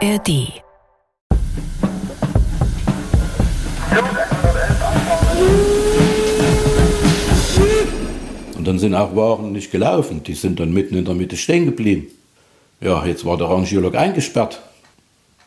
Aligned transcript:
ARD. 0.00 0.62
Und 8.56 8.64
dann 8.64 8.78
sind 8.78 8.94
auch 8.94 9.16
Wagen 9.16 9.52
nicht 9.52 9.72
gelaufen, 9.72 10.22
die 10.22 10.34
sind 10.34 10.60
dann 10.60 10.72
mitten 10.72 10.96
in 10.96 11.04
der 11.04 11.14
Mitte 11.14 11.36
stehen 11.36 11.64
geblieben. 11.66 12.06
Ja, 12.80 13.04
jetzt 13.06 13.24
war 13.24 13.36
der 13.36 13.48
Rangierlok 13.48 13.96
eingesperrt. 13.96 14.60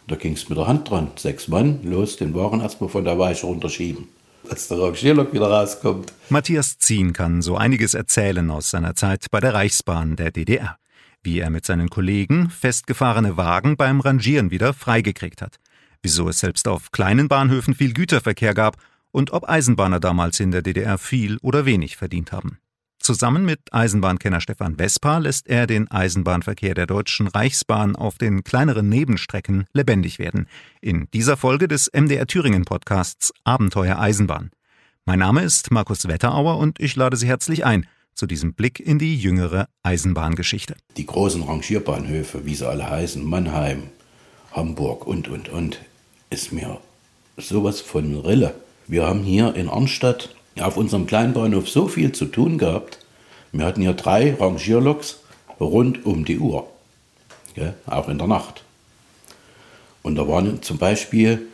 Da 0.07 0.15
ging 0.15 0.33
es 0.33 0.49
mit 0.49 0.57
der 0.57 0.67
Hand 0.67 0.89
dran. 0.89 1.11
Sechs 1.15 1.47
Mann, 1.47 1.79
los, 1.83 2.17
den 2.17 2.35
Wagen 2.35 2.59
erstmal 2.59 2.89
von 2.89 3.05
der 3.05 3.17
Weiche 3.17 3.45
runterschieben. 3.45 4.09
Dass 4.49 4.67
der 4.67 4.81
Rangierlok 4.81 5.31
wieder 5.31 5.49
rauskommt. 5.49 6.11
Matthias 6.27 6.77
Zien 6.77 7.13
kann 7.13 7.41
so 7.41 7.55
einiges 7.55 7.93
erzählen 7.93 8.51
aus 8.51 8.69
seiner 8.69 8.95
Zeit 8.95 9.27
bei 9.31 9.39
der 9.39 9.53
Reichsbahn 9.53 10.17
der 10.17 10.31
DDR. 10.31 10.80
Wie 11.23 11.39
er 11.39 11.49
mit 11.49 11.65
seinen 11.65 11.89
Kollegen 11.89 12.49
festgefahrene 12.49 13.37
Wagen 13.37 13.77
beim 13.77 13.99
Rangieren 13.99 14.49
wieder 14.49 14.73
freigekriegt 14.73 15.41
hat. 15.41 15.57
Wieso 16.01 16.27
es 16.29 16.39
selbst 16.39 16.67
auf 16.67 16.91
kleinen 16.91 17.27
Bahnhöfen 17.27 17.75
viel 17.75 17.93
Güterverkehr 17.93 18.53
gab 18.53 18.77
und 19.11 19.31
ob 19.31 19.47
Eisenbahner 19.47 19.99
damals 19.99 20.39
in 20.39 20.51
der 20.51 20.61
DDR 20.61 20.97
viel 20.97 21.37
oder 21.41 21.65
wenig 21.65 21.97
verdient 21.97 22.31
haben. 22.31 22.57
Zusammen 23.01 23.45
mit 23.45 23.59
Eisenbahnkenner 23.71 24.41
Stefan 24.41 24.77
Vespa 24.77 25.17
lässt 25.17 25.47
er 25.47 25.65
den 25.65 25.89
Eisenbahnverkehr 25.89 26.75
der 26.75 26.85
Deutschen 26.85 27.27
Reichsbahn 27.27 27.95
auf 27.95 28.19
den 28.19 28.43
kleineren 28.43 28.89
Nebenstrecken 28.89 29.65
lebendig 29.73 30.19
werden. 30.19 30.47
In 30.81 31.07
dieser 31.11 31.35
Folge 31.35 31.67
des 31.67 31.89
MDR 31.93 32.27
Thüringen 32.27 32.63
Podcasts 32.63 33.33
Abenteuer 33.43 33.97
Eisenbahn. 33.99 34.51
Mein 35.05 35.17
Name 35.17 35.41
ist 35.41 35.71
Markus 35.71 36.07
Wetterauer 36.07 36.57
und 36.59 36.79
ich 36.79 36.95
lade 36.95 37.17
Sie 37.17 37.27
herzlich 37.27 37.65
ein 37.65 37.87
zu 38.15 38.27
diesem 38.27 38.53
Blick 38.53 38.79
in 38.79 38.99
die 38.99 39.15
jüngere 39.15 39.67
Eisenbahngeschichte. 39.83 40.75
Die 40.97 41.05
großen 41.05 41.43
Rangierbahnhöfe, 41.43 42.45
wie 42.45 42.55
sie 42.55 42.67
alle 42.67 42.89
heißen, 42.89 43.23
Mannheim, 43.23 43.83
Hamburg 44.51 45.07
und, 45.07 45.27
und, 45.27 45.49
und, 45.49 45.79
ist 46.29 46.51
mir 46.51 46.79
sowas 47.37 47.81
von 47.81 48.19
Rille. 48.19 48.53
Wir 48.87 49.07
haben 49.07 49.23
hier 49.23 49.55
in 49.55 49.69
Arnstadt 49.69 50.35
auf 50.59 50.77
unserem 50.77 51.07
kleinen 51.07 51.33
Bahnhof 51.33 51.69
so 51.69 51.87
viel 51.87 52.11
zu 52.11 52.25
tun 52.25 52.57
gehabt. 52.57 52.99
Wir 53.51 53.65
hatten 53.65 53.81
hier 53.81 53.93
drei 53.93 54.33
Rangierloks 54.35 55.19
rund 55.59 56.05
um 56.05 56.25
die 56.25 56.39
Uhr, 56.39 56.67
ja, 57.55 57.73
auch 57.85 58.09
in 58.09 58.17
der 58.17 58.27
Nacht. 58.27 58.63
Und 60.03 60.15
da 60.15 60.27
waren 60.27 60.61
zum 60.61 60.77
Beispiel 60.77 61.47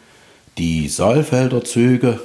die 0.57 0.87
Saalfelder 0.87 1.63
Züge, 1.63 2.19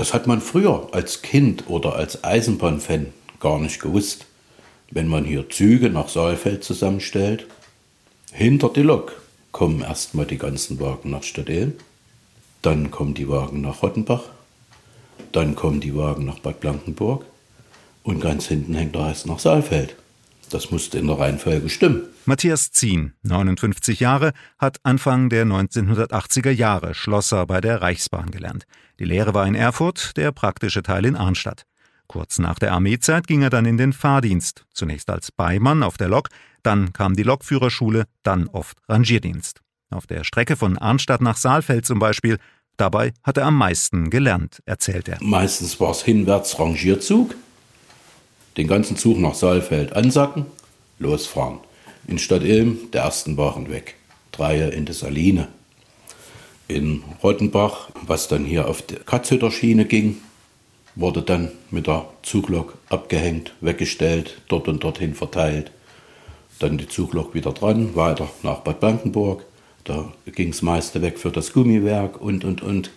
das 0.00 0.14
hat 0.14 0.26
man 0.26 0.40
früher 0.40 0.88
als 0.92 1.20
Kind 1.20 1.68
oder 1.68 1.94
als 1.94 2.24
Eisenbahnfan 2.24 3.08
gar 3.38 3.58
nicht 3.58 3.82
gewusst. 3.82 4.24
Wenn 4.90 5.08
man 5.08 5.26
hier 5.26 5.50
Züge 5.50 5.90
nach 5.90 6.08
Saalfeld 6.08 6.64
zusammenstellt, 6.64 7.46
hinter 8.32 8.70
die 8.70 8.80
Lok 8.80 9.20
kommen 9.52 9.82
erstmal 9.82 10.24
die 10.24 10.38
ganzen 10.38 10.80
Wagen 10.80 11.10
nach 11.10 11.22
Stadtehlen, 11.22 11.74
dann 12.62 12.90
kommen 12.90 13.12
die 13.12 13.28
Wagen 13.28 13.60
nach 13.60 13.82
Rottenbach, 13.82 14.22
dann 15.32 15.54
kommen 15.54 15.82
die 15.82 15.94
Wagen 15.94 16.24
nach 16.24 16.38
Bad 16.38 16.60
Blankenburg 16.60 17.26
und 18.02 18.20
ganz 18.20 18.46
hinten 18.46 18.72
hängt 18.72 18.94
der 18.94 19.06
Rest 19.08 19.26
nach 19.26 19.38
Saalfeld. 19.38 19.96
Das 20.50 20.70
musste 20.70 20.98
in 20.98 21.06
der 21.06 21.18
Reihenfolge 21.18 21.68
stimmen. 21.68 22.02
Matthias 22.26 22.70
Zien, 22.70 23.14
59 23.22 24.00
Jahre, 24.00 24.32
hat 24.58 24.78
Anfang 24.82 25.30
der 25.30 25.46
1980er 25.46 26.50
Jahre 26.50 26.94
Schlosser 26.94 27.46
bei 27.46 27.60
der 27.60 27.80
Reichsbahn 27.80 28.30
gelernt. 28.30 28.64
Die 28.98 29.04
Lehre 29.04 29.32
war 29.32 29.46
in 29.46 29.54
Erfurt, 29.54 30.16
der 30.16 30.32
praktische 30.32 30.82
Teil 30.82 31.06
in 31.06 31.16
Arnstadt. 31.16 31.64
Kurz 32.06 32.38
nach 32.38 32.58
der 32.58 32.72
Armeezeit 32.72 33.26
ging 33.26 33.42
er 33.42 33.50
dann 33.50 33.64
in 33.64 33.76
den 33.76 33.92
Fahrdienst, 33.92 34.64
zunächst 34.74 35.08
als 35.10 35.30
Beimann 35.30 35.82
auf 35.82 35.96
der 35.96 36.08
Lok, 36.08 36.28
dann 36.62 36.92
kam 36.92 37.14
die 37.14 37.22
Lokführerschule, 37.22 38.04
dann 38.24 38.48
oft 38.48 38.76
Rangierdienst. 38.88 39.60
Auf 39.90 40.06
der 40.06 40.24
Strecke 40.24 40.56
von 40.56 40.76
Arnstadt 40.76 41.20
nach 41.20 41.36
Saalfeld 41.36 41.86
zum 41.86 41.98
Beispiel 41.98 42.38
Dabei 42.80 43.12
hat 43.22 43.36
er 43.36 43.44
am 43.44 43.58
meisten 43.58 44.08
gelernt, 44.08 44.62
erzählt 44.64 45.06
er. 45.06 45.18
Meistens 45.20 45.78
war 45.80 45.90
es 45.90 46.02
hinwärts 46.02 46.58
Rangierzug, 46.58 47.34
den 48.56 48.66
ganzen 48.66 48.96
Zug 48.96 49.18
nach 49.18 49.34
Saalfeld 49.34 49.94
ansacken, 49.94 50.46
losfahren. 50.98 51.58
In 52.06 52.18
Stadt 52.18 52.42
Ilm 52.42 52.90
der 52.92 53.02
ersten 53.02 53.36
Wagen 53.36 53.70
weg, 53.70 53.94
Dreie 54.32 54.68
in 54.68 54.84
der 54.84 54.94
Saline. 54.94 55.48
In 56.68 57.02
Rottenbach, 57.22 57.90
was 58.06 58.28
dann 58.28 58.44
hier 58.44 58.68
auf 58.68 58.82
der 58.82 59.00
Katzhütter 59.00 59.50
Schiene 59.50 59.84
ging, 59.84 60.18
wurde 60.94 61.22
dann 61.22 61.50
mit 61.70 61.86
der 61.86 62.06
Zuglok 62.22 62.76
abgehängt, 62.88 63.52
weggestellt, 63.60 64.40
dort 64.48 64.68
und 64.68 64.82
dorthin 64.82 65.14
verteilt. 65.14 65.70
Dann 66.58 66.78
die 66.78 66.88
Zuglok 66.88 67.34
wieder 67.34 67.52
dran, 67.52 67.94
weiter 67.94 68.28
nach 68.42 68.58
Bad 68.58 68.80
Blankenburg. 68.80 69.44
Da 69.84 70.12
ging 70.26 70.50
das 70.50 70.62
meiste 70.62 71.00
weg 71.02 71.18
für 71.18 71.30
das 71.30 71.52
Gummiwerk 71.52 72.20
und, 72.20 72.44
und, 72.44 72.62
und. 72.62 72.90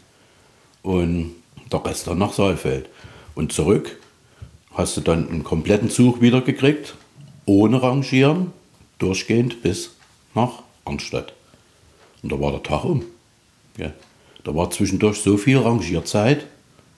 Und 0.82 1.36
der 1.72 1.86
Rest 1.86 2.08
dann 2.08 2.18
nach 2.18 2.34
Saalfeld. 2.34 2.90
Und 3.36 3.54
zurück 3.54 3.98
hast 4.74 4.98
du 4.98 5.02
dann 5.02 5.30
einen 5.30 5.44
kompletten 5.44 5.90
Zug 5.90 6.22
wieder 6.22 6.42
gekriegt, 6.42 6.96
ohne 7.46 7.82
Rangieren, 7.82 8.52
durchgehend 9.00 9.62
bis 9.62 9.92
nach 10.34 10.64
Arnstadt. 10.86 11.34
Und 12.22 12.32
da 12.32 12.40
war 12.40 12.52
der 12.52 12.64
Tag 12.64 12.86
um. 12.86 13.04
Ja. 13.78 13.92
Da 14.44 14.54
war 14.56 14.70
zwischendurch 14.72 15.22
so 15.22 15.38
viel 15.38 15.58
Rangierzeit, 15.58 16.46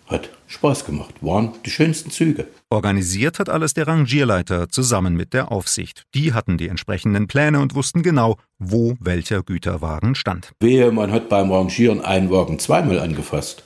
hat 0.08 0.30
Spaß 0.48 0.86
gemacht, 0.86 1.16
waren 1.22 1.54
die 1.66 1.70
schönsten 1.70 2.12
Züge. 2.12 2.48
Organisiert 2.70 3.40
hat 3.40 3.50
alles 3.50 3.74
der 3.74 3.88
Rangierleiter 3.88 4.70
zusammen 4.70 5.16
mit 5.16 5.34
der 5.34 5.52
Aufsicht. 5.52 6.04
Die 6.14 6.34
hatten 6.34 6.58
die 6.58 6.68
entsprechenden 6.68 7.28
Pläne 7.28 7.60
und 7.60 7.76
wussten 7.76 8.04
genau, 8.04 8.38
wo 8.60 8.96
welcher 9.00 9.44
Güterwagen 9.44 10.16
stand. 10.16 10.52
Wehe, 10.60 10.92
man 10.92 11.12
hat 11.12 11.30
beim 11.30 11.52
Rangieren 11.52 12.02
einen 12.02 12.30
Wagen 12.32 12.60
zweimal 12.60 13.00
angefasst. 13.00 13.64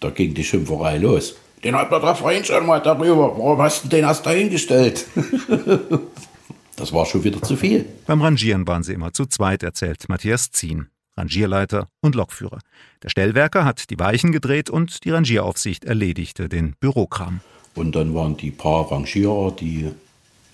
Da 0.00 0.10
ging 0.10 0.34
die 0.34 0.44
Schimpferei 0.44 0.98
los. 0.98 1.36
Den 1.62 1.76
hat 1.76 1.90
man 1.90 2.00
da 2.00 2.14
vorhin 2.14 2.44
schon 2.44 2.66
mal 2.66 2.80
darüber. 2.80 3.36
Warum 3.36 3.60
hast 3.60 3.84
du 3.84 3.88
den 3.88 4.04
erst 4.04 4.24
dahingestellt? 4.24 5.06
das 6.76 6.92
war 6.92 7.04
schon 7.06 7.22
wieder 7.22 7.42
zu 7.42 7.56
viel. 7.56 7.86
Beim 8.06 8.22
Rangieren 8.22 8.66
waren 8.66 8.82
sie 8.82 8.94
immer 8.94 9.12
zu 9.12 9.26
zweit, 9.26 9.62
erzählt 9.62 10.08
Matthias 10.08 10.50
Zien. 10.50 10.88
Rangierleiter 11.16 11.88
und 12.00 12.14
Lokführer. 12.14 12.60
Der 13.02 13.10
Stellwerker 13.10 13.64
hat 13.64 13.90
die 13.90 13.98
Weichen 13.98 14.32
gedreht 14.32 14.70
und 14.70 15.04
die 15.04 15.10
Rangieraufsicht 15.10 15.84
erledigte 15.84 16.48
den 16.48 16.76
Bürokram. 16.80 17.40
Und 17.74 17.94
dann 17.94 18.14
waren 18.14 18.36
die 18.36 18.50
paar 18.50 18.90
Rangierer, 18.90 19.52
die 19.52 19.90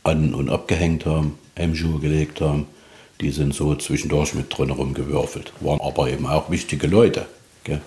an- 0.02 0.34
und 0.34 0.50
abgehängt 0.50 1.06
haben, 1.06 1.38
M-Schuhe 1.54 2.00
gelegt 2.00 2.40
haben, 2.40 2.66
die 3.20 3.30
sind 3.30 3.54
so 3.54 3.74
zwischendurch 3.74 4.34
mit 4.34 4.56
drin 4.56 4.70
rumgewürfelt. 4.70 5.52
Waren 5.60 5.80
aber 5.80 6.10
eben 6.10 6.26
auch 6.26 6.50
wichtige 6.50 6.86
Leute. 6.86 7.26
Gell? 7.64 7.80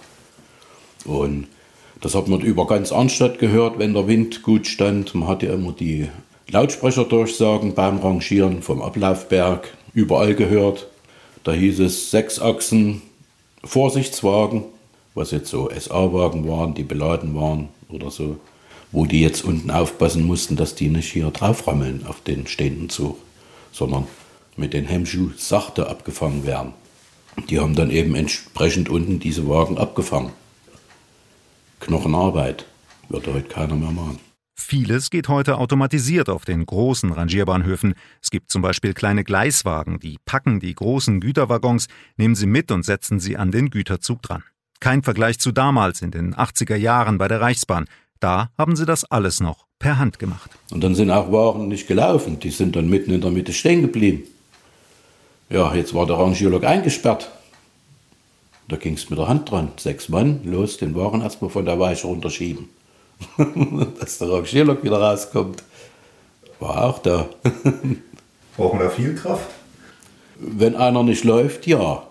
Und 1.06 1.47
das 2.02 2.16
hat 2.16 2.28
man 2.28 2.42
über 2.42 2.66
ganz 2.68 2.92
Arnstadt 2.92 3.40
gehört, 3.40 3.78
wenn 3.80 3.94
der 3.94 4.08
Wind 4.08 4.42
gut 4.44 4.68
stand. 4.68 5.14
Man 5.16 5.28
hatte 5.28 5.48
immer 5.48 5.74
die 5.74 6.08
Lautsprecherdurchsagen 6.50 7.74
beim 7.74 8.00
Rangieren 8.00 8.62
vom 8.62 8.82
Ablaufberg 8.82 9.74
überall 9.94 10.34
gehört. 10.34 10.88
Da 11.44 11.52
hieß 11.52 11.80
es 11.80 12.12
sechs 12.12 12.40
Achsen 12.40 13.02
Vorsichtswagen, 13.64 14.64
was 15.14 15.32
jetzt 15.32 15.50
so 15.50 15.70
SA-Wagen 15.70 16.48
waren, 16.48 16.74
die 16.74 16.84
beladen 16.84 17.36
waren 17.36 17.70
oder 17.90 18.10
so, 18.10 18.38
wo 18.92 19.06
die 19.06 19.22
jetzt 19.22 19.44
unten 19.44 19.70
aufpassen 19.70 20.26
mussten, 20.26 20.56
dass 20.56 20.76
die 20.76 20.88
nicht 20.88 21.12
hier 21.12 21.30
drauframmeln 21.31 22.06
auf 22.08 22.22
den 22.22 22.48
stehenden 22.48 22.90
Zug, 22.90 23.18
sondern 23.72 24.08
mit 24.56 24.74
den 24.74 24.86
Hemmschuh 24.86 25.31
sachte 25.38 25.88
abgefangen 25.88 26.46
werden. 26.46 26.74
Die 27.50 27.60
haben 27.60 27.76
dann 27.76 27.92
eben 27.92 28.16
entsprechend 28.16 28.90
unten 28.90 29.20
diese 29.20 29.48
Wagen 29.48 29.78
abgefangen. 29.78 30.31
Knochenarbeit 31.80 32.66
wird 33.10 33.28
heute 33.28 33.48
keiner 33.48 33.76
mehr 33.76 33.92
machen. 33.92 34.20
Vieles 34.56 35.10
geht 35.10 35.30
heute 35.30 35.58
automatisiert 35.58 36.30
auf 36.30 36.46
den 36.46 36.66
großen 36.66 37.12
Rangierbahnhöfen. 37.12 37.96
Es 38.22 38.30
gibt 38.30 38.52
zum 38.52 38.62
Beispiel 38.62 38.94
kleine 38.94 39.24
Gleiswagen, 39.24 40.00
die 40.00 40.18
packen 40.26 40.60
die 40.60 40.76
großen 40.76 41.22
Güterwaggons, 41.22 41.88
nehmen 42.18 42.36
sie 42.36 42.46
mit 42.46 42.70
und 42.72 42.84
setzen 42.84 43.20
sie 43.20 43.38
an 43.38 43.52
den 43.52 43.70
Güterzug 43.70 44.22
dran. 44.22 44.44
Kein 44.80 45.02
Vergleich 45.02 45.40
zu 45.40 45.52
damals 45.52 46.02
in 46.02 46.12
den 46.12 46.36
80er 46.36 46.76
Jahren 46.76 47.18
bei 47.18 47.28
der 47.28 47.42
Reichsbahn. 47.42 47.86
Da 48.20 48.50
haben 48.58 48.75
sie 48.75 48.86
das 48.86 49.06
alles 49.06 49.40
noch 49.40 49.66
per 49.80 49.98
Hand 49.98 50.20
gemacht. 50.20 50.52
Und 50.72 50.84
dann 50.84 50.94
sind 50.94 51.10
auch 51.10 51.32
Wagen 51.32 51.70
nicht 51.70 51.88
gelaufen, 51.88 52.40
die 52.40 52.52
sind 52.52 52.75
dann 52.75 52.90
mitten 52.90 53.12
in 53.12 53.22
der 53.22 53.32
Mitte 53.32 53.54
stehen 53.54 53.82
geblieben. 53.82 54.24
Ja, 55.50 55.74
jetzt 55.74 55.94
war 55.94 56.06
der 56.06 56.18
Rangierlok 56.18 56.64
eingesperrt. 56.64 57.32
Da 58.69 58.75
ging 58.77 58.94
es 58.94 59.10
mit 59.10 59.18
der 59.18 59.27
Hand 59.27 59.50
dran. 59.50 59.71
Sechs 59.77 60.10
Mann, 60.10 60.42
los, 60.44 60.77
den 60.77 60.94
Wagen 60.95 61.21
erstmal 61.21 61.50
von 61.50 61.66
der 61.66 61.80
Weiche 61.80 62.06
runterschieben. 62.06 62.69
Dass 64.00 64.19
der 64.19 64.31
Rangierlok 64.31 64.83
wieder 64.83 65.01
rauskommt, 65.01 65.63
war 66.60 66.86
auch 66.86 67.00
da. 67.00 67.27
Brauchen 68.56 68.80
wir 68.80 68.92
viel 68.92 69.16
Kraft? 69.16 69.50
Wenn 70.36 70.75
einer 70.75 71.01
nicht 71.01 71.24
läuft, 71.24 71.66
ja. 71.66 72.04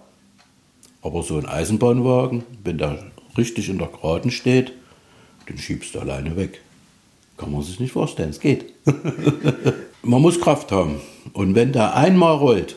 Aber 1.01 1.23
so 1.23 1.39
ein 1.39 1.47
Eisenbahnwagen, 1.47 2.43
wenn 2.65 2.79
der 2.79 3.05
richtig 3.37 3.69
in 3.69 3.79
der 3.79 3.87
Geraden 3.87 4.33
steht, 4.33 4.73
den 5.49 5.59
schiebst 5.59 5.95
du 5.95 6.01
alleine 6.01 6.37
weg. 6.37 6.61
Kann 7.37 7.53
man 7.53 7.63
sich 7.63 7.79
nicht 7.79 7.93
vorstellen, 7.93 8.31
es 8.31 8.41
geht. 8.41 8.73
man 10.03 10.21
muss 10.21 10.41
Kraft 10.41 10.73
haben. 10.73 11.01
Und 11.33 11.55
wenn 11.55 11.71
der 11.73 11.95
einmal 11.95 12.35
rollt, 12.37 12.77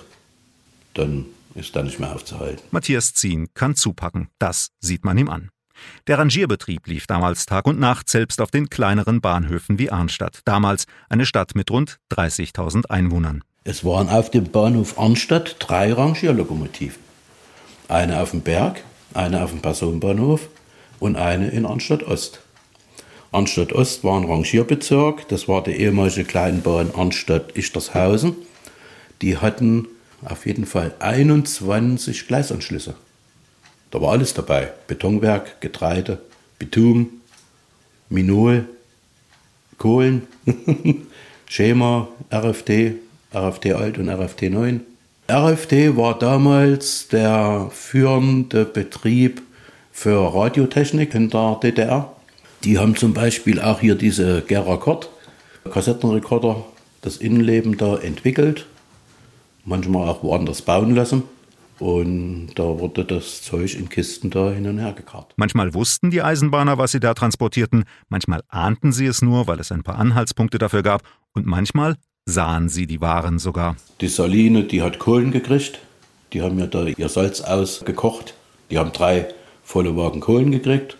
dann 0.94 1.26
ist 1.56 1.76
da 1.76 1.84
nicht 1.84 2.00
mehr 2.00 2.14
aufzuhalten. 2.14 2.62
Matthias 2.72 3.14
Zien 3.14 3.50
kann 3.54 3.76
zupacken, 3.76 4.30
das 4.40 4.72
sieht 4.80 5.06
man 5.06 5.18
ihm 5.18 5.30
an. 5.30 5.50
Der 6.08 6.20
Rangierbetrieb 6.20 6.88
lief 6.88 7.08
damals 7.08 7.46
Tag 7.46 7.66
und 7.66 7.80
Nacht 7.80 8.10
selbst 8.10 8.42
auf 8.42 8.52
den 8.52 8.70
kleineren 8.70 9.22
Bahnhöfen 9.22 9.80
wie 9.80 9.90
Arnstadt, 9.90 10.42
damals 10.46 10.86
eine 11.10 11.26
Stadt 11.26 11.56
mit 11.56 11.72
rund 11.72 12.00
30.000 12.12 12.88
Einwohnern. 12.88 13.44
Es 13.64 13.84
waren 13.84 14.10
auf 14.10 14.32
dem 14.32 14.46
Bahnhof 14.46 15.00
Arnstadt 15.00 15.58
drei 15.60 15.94
Rangierlokomotiven. 15.94 17.00
Eine 17.88 18.22
auf 18.22 18.32
dem 18.32 18.42
Berg, 18.42 18.84
eine 19.14 19.44
auf 19.44 19.52
dem 19.52 19.62
Personenbahnhof 19.62 20.48
und 21.00 21.16
eine 21.16 21.50
in 21.50 21.66
Arnstadt 21.66 22.04
Ost. 22.04 22.42
Arnstadt 23.32 23.74
Ost 23.74 24.04
war 24.04 24.20
ein 24.20 24.26
Rangierbezirk, 24.26 25.28
das 25.30 25.48
war 25.48 25.64
die 25.64 25.72
ehemalige 25.72 26.26
Kleinbahn 26.26 26.92
Arnstadt-Ichtershausen. 26.94 28.36
Die 29.22 29.38
hatten 29.38 29.88
auf 30.24 30.46
jeden 30.46 30.66
Fall 30.66 30.94
21 31.00 32.28
Gleisanschlüsse. 32.28 32.96
Da 33.92 34.02
war 34.02 34.12
alles 34.12 34.34
dabei. 34.34 34.72
Betonwerk, 34.88 35.60
Getreide, 35.62 36.20
Bitum, 36.60 37.10
Minol, 38.10 38.66
Kohlen, 39.78 40.28
Schema, 41.50 42.08
RFD, 42.32 42.96
RFD 43.34 43.74
alt 43.74 43.98
und 43.98 44.10
RFD 44.10 44.50
9. 44.50 44.82
RFD 45.30 45.96
war 45.98 46.18
damals 46.18 47.08
der 47.08 47.70
führende 47.72 48.66
Betrieb 48.66 49.42
für 49.92 50.34
Radiotechnik 50.34 51.14
in 51.16 51.30
der 51.30 51.60
DDR. 51.62 52.16
Die 52.64 52.78
haben 52.78 52.96
zum 52.96 53.14
Beispiel 53.14 53.60
auch 53.60 53.80
hier 53.80 53.96
diese 53.96 54.42
Gerakord, 54.42 55.10
Kassettenrekorder, 55.72 56.64
das 57.02 57.18
Innenleben 57.18 57.78
da 57.78 57.98
entwickelt, 57.98 58.68
manchmal 59.66 60.08
auch 60.10 60.24
woanders 60.24 60.62
bauen 60.62 60.96
lassen. 60.96 61.24
Und 61.80 62.50
da 62.56 62.64
wurde 62.64 63.04
das 63.04 63.42
Zeug 63.42 63.74
in 63.74 63.90
Kisten 63.90 64.30
da 64.30 64.52
hin 64.52 64.68
und 64.68 64.78
her 64.78 64.94
gekarrt. 64.94 65.34
Manchmal 65.36 65.74
wussten 65.74 66.12
die 66.12 66.22
Eisenbahner, 66.22 66.78
was 66.78 66.92
sie 66.92 67.00
da 67.00 67.16
transportierten, 67.16 67.86
manchmal 68.08 68.44
ahnten 68.50 68.92
sie 68.92 69.08
es 69.08 69.24
nur, 69.24 69.48
weil 69.48 69.60
es 69.60 69.72
ein 69.72 69.82
paar 69.82 69.98
Anhaltspunkte 69.98 70.60
dafür 70.60 70.84
gab, 70.84 71.02
und 71.34 71.48
manchmal 71.48 71.96
sahen 72.28 72.70
sie 72.70 72.86
die 72.86 73.02
Waren 73.02 73.40
sogar. 73.40 73.78
Die 74.00 74.10
Saline, 74.10 74.66
die 74.66 74.84
hat 74.84 75.00
Kohlen 75.00 75.32
gekriegt, 75.32 75.80
die 76.34 76.44
haben 76.44 76.60
ja 76.60 76.68
da 76.68 76.86
ihr 76.86 77.10
Salz 77.10 77.42
ausgekocht, 77.42 78.36
die 78.70 78.78
haben 78.78 78.92
drei 78.92 79.34
volle 79.64 79.98
Wagen 79.98 80.20
Kohlen 80.20 80.52
gekriegt 80.52 80.98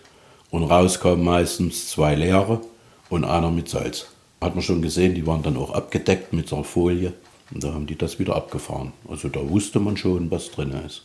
und 0.50 0.64
raus 0.64 0.98
kamen 0.98 1.22
meistens 1.22 1.90
zwei 1.90 2.16
leere 2.16 2.60
und 3.08 3.24
einer 3.24 3.52
mit 3.52 3.68
Salz. 3.68 4.06
Hat 4.40 4.56
man 4.56 4.64
schon 4.64 4.82
gesehen, 4.82 5.14
die 5.14 5.28
waren 5.28 5.44
dann 5.44 5.56
auch 5.56 5.72
abgedeckt 5.72 6.32
mit 6.32 6.48
so 6.48 6.56
einer 6.56 6.64
Folie 6.64 7.12
und 7.52 7.64
da 7.64 7.72
haben 7.72 7.86
die 7.86 7.96
das 7.96 8.18
wieder 8.18 8.36
abgefahren. 8.36 8.92
Also 9.08 9.28
da 9.28 9.48
wusste 9.48 9.80
man 9.80 9.96
schon, 9.96 10.30
was 10.30 10.50
drin 10.50 10.72
ist. 10.86 11.02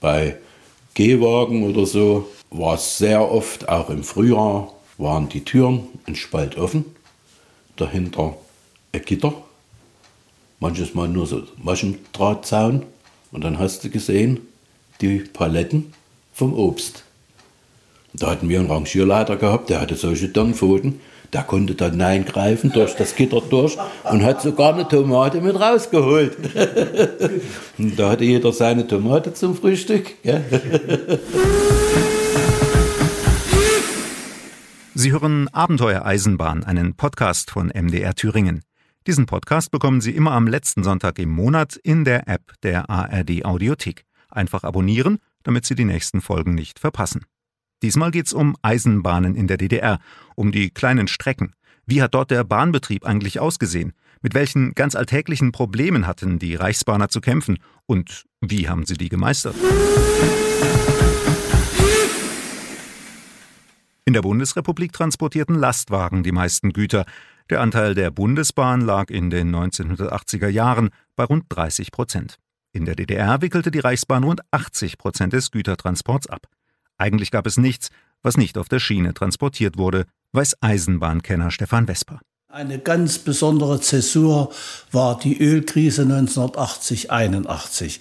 Bei 0.00 0.36
Gehwagen 0.94 1.64
oder 1.64 1.86
so 1.86 2.28
war 2.50 2.74
es 2.74 2.98
sehr 2.98 3.30
oft, 3.30 3.68
auch 3.68 3.90
im 3.90 4.02
Frühjahr, 4.02 4.72
waren 4.96 5.28
die 5.28 5.44
Türen 5.44 5.86
ein 6.06 6.16
Spalt 6.16 6.56
offen, 6.56 6.84
dahinter 7.76 8.36
ein 8.92 9.02
Gitter, 9.02 9.32
manches 10.60 10.94
Mal 10.94 11.08
nur 11.08 11.26
so 11.26 11.42
Maschendrahtzaun 11.62 12.84
und 13.30 13.44
dann 13.44 13.58
hast 13.58 13.84
du 13.84 13.90
gesehen, 13.90 14.40
die 15.00 15.18
Paletten 15.18 15.92
vom 16.32 16.52
Obst. 16.54 17.04
Da 18.14 18.30
hatten 18.30 18.48
wir 18.48 18.58
einen 18.58 18.70
Rangierleiter 18.70 19.36
gehabt, 19.36 19.70
der 19.70 19.80
hatte 19.80 19.94
solche 19.94 20.28
Dongpfoten. 20.28 21.00
Der 21.32 21.42
konnte 21.42 21.74
dann 21.74 22.00
eingreifen 22.00 22.72
durch 22.72 22.94
das 22.94 23.14
Gitter 23.14 23.42
durch 23.42 23.76
und 24.04 24.24
hat 24.24 24.40
sogar 24.40 24.74
eine 24.74 24.88
Tomate 24.88 25.40
mit 25.42 25.60
rausgeholt. 25.60 26.36
und 27.78 27.98
da 27.98 28.10
hatte 28.10 28.24
jeder 28.24 28.52
seine 28.52 28.86
Tomate 28.86 29.34
zum 29.34 29.54
Frühstück. 29.54 30.14
Sie 34.94 35.12
hören 35.12 35.48
Abenteuer 35.48 36.04
Eisenbahn, 36.04 36.64
einen 36.64 36.94
Podcast 36.94 37.50
von 37.50 37.68
MDR 37.68 38.14
Thüringen. 38.14 38.62
Diesen 39.06 39.26
Podcast 39.26 39.70
bekommen 39.70 40.00
Sie 40.00 40.10
immer 40.10 40.32
am 40.32 40.46
letzten 40.46 40.82
Sonntag 40.82 41.18
im 41.18 41.30
Monat 41.30 41.76
in 41.76 42.04
der 42.04 42.26
App 42.26 42.52
der 42.62 42.90
ARD 42.90 43.44
Audiothek. 43.44 44.04
Einfach 44.28 44.64
abonnieren, 44.64 45.18
damit 45.42 45.66
Sie 45.66 45.74
die 45.74 45.84
nächsten 45.84 46.20
Folgen 46.20 46.54
nicht 46.54 46.78
verpassen. 46.78 47.24
Diesmal 47.82 48.10
geht 48.10 48.26
es 48.26 48.32
um 48.32 48.56
Eisenbahnen 48.62 49.36
in 49.36 49.46
der 49.46 49.56
DDR, 49.56 50.00
um 50.34 50.50
die 50.50 50.70
kleinen 50.70 51.06
Strecken. 51.06 51.54
Wie 51.86 52.02
hat 52.02 52.14
dort 52.14 52.30
der 52.30 52.42
Bahnbetrieb 52.42 53.06
eigentlich 53.06 53.38
ausgesehen? 53.38 53.92
Mit 54.20 54.34
welchen 54.34 54.74
ganz 54.74 54.96
alltäglichen 54.96 55.52
Problemen 55.52 56.06
hatten 56.06 56.40
die 56.40 56.56
Reichsbahner 56.56 57.08
zu 57.08 57.20
kämpfen? 57.20 57.58
Und 57.86 58.24
wie 58.40 58.68
haben 58.68 58.84
sie 58.84 58.96
die 58.96 59.08
gemeistert? 59.08 59.54
In 64.04 64.12
der 64.12 64.22
Bundesrepublik 64.22 64.92
transportierten 64.92 65.54
Lastwagen 65.54 66.24
die 66.24 66.32
meisten 66.32 66.72
Güter. 66.72 67.04
Der 67.48 67.60
Anteil 67.60 67.94
der 67.94 68.10
Bundesbahn 68.10 68.80
lag 68.80 69.08
in 69.08 69.30
den 69.30 69.54
1980er 69.54 70.48
Jahren 70.48 70.90
bei 71.14 71.24
rund 71.24 71.44
30 71.50 71.92
Prozent. 71.92 72.38
In 72.72 72.86
der 72.86 72.96
DDR 72.96 73.40
wickelte 73.40 73.70
die 73.70 73.78
Reichsbahn 73.78 74.24
rund 74.24 74.40
80 74.50 74.98
Prozent 74.98 75.32
des 75.32 75.52
Gütertransports 75.52 76.26
ab. 76.26 76.48
Eigentlich 76.98 77.30
gab 77.30 77.46
es 77.46 77.56
nichts, 77.56 77.88
was 78.22 78.36
nicht 78.36 78.58
auf 78.58 78.68
der 78.68 78.80
Schiene 78.80 79.14
transportiert 79.14 79.78
wurde, 79.78 80.04
weiß 80.32 80.56
Eisenbahnkenner 80.60 81.50
Stefan 81.50 81.86
Vesper. 81.86 82.20
Eine 82.50 82.78
ganz 82.78 83.18
besondere 83.18 83.80
Zäsur 83.80 84.52
war 84.90 85.18
die 85.18 85.38
Ölkrise 85.38 86.02
1980-81. 86.02 88.00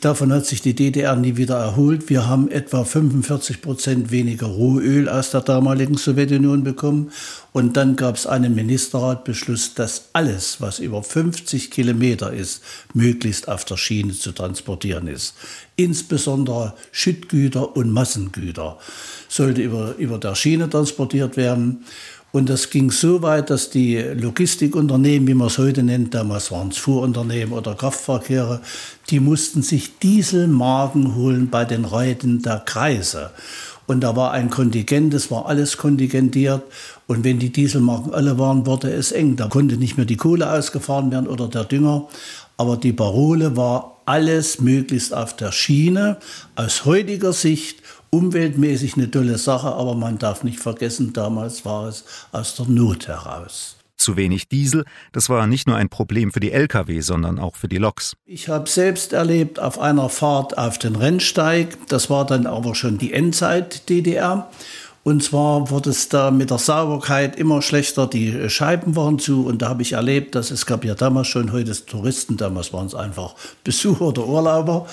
Davon 0.00 0.32
hat 0.32 0.46
sich 0.46 0.62
die 0.62 0.74
DDR 0.74 1.16
nie 1.16 1.36
wieder 1.36 1.56
erholt. 1.56 2.08
Wir 2.08 2.28
haben 2.28 2.48
etwa 2.52 2.84
45 2.84 3.60
Prozent 3.60 4.12
weniger 4.12 4.46
Rohöl 4.46 5.08
aus 5.08 5.32
der 5.32 5.40
damaligen 5.40 5.96
Sowjetunion 5.96 6.62
bekommen. 6.62 7.10
Und 7.52 7.76
dann 7.76 7.96
gab 7.96 8.14
es 8.14 8.24
einen 8.24 8.54
Ministerratbeschluss, 8.54 9.74
dass 9.74 10.10
alles, 10.12 10.60
was 10.60 10.78
über 10.78 11.02
50 11.02 11.72
Kilometer 11.72 12.32
ist, 12.32 12.62
möglichst 12.94 13.48
auf 13.48 13.64
der 13.64 13.76
Schiene 13.76 14.12
zu 14.12 14.30
transportieren 14.30 15.08
ist. 15.08 15.34
Insbesondere 15.74 16.74
Schüttgüter 16.92 17.76
und 17.76 17.90
Massengüter 17.90 18.78
sollte 19.28 19.62
über, 19.62 19.96
über 19.96 20.18
der 20.18 20.36
Schiene 20.36 20.70
transportiert 20.70 21.36
werden. 21.36 21.84
Und 22.30 22.50
das 22.50 22.68
ging 22.68 22.90
so 22.90 23.22
weit, 23.22 23.48
dass 23.48 23.70
die 23.70 23.96
Logistikunternehmen, 23.96 25.26
wie 25.26 25.34
man 25.34 25.46
es 25.46 25.56
heute 25.56 25.82
nennt, 25.82 26.14
damals 26.14 26.52
waren 26.52 26.68
es 26.68 26.76
Fuhrunternehmen 26.76 27.54
oder 27.54 27.74
Kraftverkehre, 27.74 28.60
die 29.08 29.18
mussten 29.18 29.62
sich 29.62 29.98
Dieselmarken 29.98 31.14
holen 31.14 31.48
bei 31.48 31.64
den 31.64 31.86
Reiten 31.86 32.42
der 32.42 32.58
Kreise. 32.58 33.30
Und 33.86 34.02
da 34.02 34.14
war 34.14 34.32
ein 34.32 34.50
Kontingent, 34.50 35.14
das 35.14 35.30
war 35.30 35.46
alles 35.46 35.78
kontingentiert. 35.78 36.62
Und 37.06 37.24
wenn 37.24 37.38
die 37.38 37.50
Dieselmarken 37.50 38.12
alle 38.12 38.38
waren, 38.38 38.66
wurde 38.66 38.92
es 38.92 39.12
eng. 39.12 39.36
Da 39.36 39.48
konnte 39.48 39.78
nicht 39.78 39.96
mehr 39.96 40.04
die 40.04 40.18
Kohle 40.18 40.52
ausgefahren 40.52 41.10
werden 41.10 41.26
oder 41.26 41.48
der 41.48 41.64
Dünger. 41.64 42.06
Aber 42.58 42.76
die 42.76 42.92
Parole 42.92 43.56
war 43.56 44.02
alles 44.04 44.60
möglichst 44.60 45.14
auf 45.14 45.34
der 45.36 45.52
Schiene. 45.52 46.18
Aus 46.54 46.84
heutiger 46.84 47.32
Sicht 47.32 47.78
umweltmäßig 48.10 48.94
eine 48.94 49.10
tolle 49.10 49.38
Sache, 49.38 49.68
aber 49.68 49.94
man 49.94 50.18
darf 50.18 50.44
nicht 50.44 50.60
vergessen, 50.60 51.12
damals 51.12 51.64
war 51.64 51.88
es 51.88 52.04
aus 52.32 52.56
der 52.56 52.66
Not 52.66 53.08
heraus. 53.08 53.76
Zu 53.96 54.16
wenig 54.16 54.48
Diesel, 54.48 54.84
das 55.12 55.28
war 55.28 55.46
nicht 55.48 55.66
nur 55.66 55.76
ein 55.76 55.88
Problem 55.88 56.30
für 56.30 56.38
die 56.38 56.52
Lkw, 56.52 57.00
sondern 57.00 57.40
auch 57.40 57.56
für 57.56 57.66
die 57.66 57.78
Loks. 57.78 58.14
Ich 58.26 58.48
habe 58.48 58.68
selbst 58.68 59.12
erlebt 59.12 59.58
auf 59.58 59.80
einer 59.80 60.08
Fahrt 60.08 60.56
auf 60.56 60.78
den 60.78 60.94
Rennsteig, 60.94 61.76
das 61.88 62.08
war 62.08 62.24
dann 62.24 62.46
aber 62.46 62.76
schon 62.76 62.98
die 62.98 63.12
Endzeit 63.12 63.88
DDR. 63.88 64.48
Und 65.02 65.22
zwar 65.22 65.70
wurde 65.70 65.90
es 65.90 66.08
da 66.08 66.30
mit 66.30 66.50
der 66.50 66.58
Sauberkeit 66.58 67.36
immer 67.36 67.62
schlechter, 67.62 68.06
die 68.06 68.50
Scheiben 68.50 68.94
waren 68.94 69.18
zu 69.18 69.46
und 69.46 69.62
da 69.62 69.70
habe 69.70 69.82
ich 69.82 69.92
erlebt, 69.94 70.34
dass 70.34 70.50
es 70.50 70.66
gab 70.66 70.84
ja 70.84 70.94
damals 70.94 71.28
schon 71.28 71.50
heute 71.50 71.72
Touristen, 71.86 72.36
damals 72.36 72.72
waren 72.72 72.86
es 72.86 72.94
einfach 72.94 73.34
Besucher 73.64 74.02
oder 74.08 74.26
Urlauber, 74.26 74.86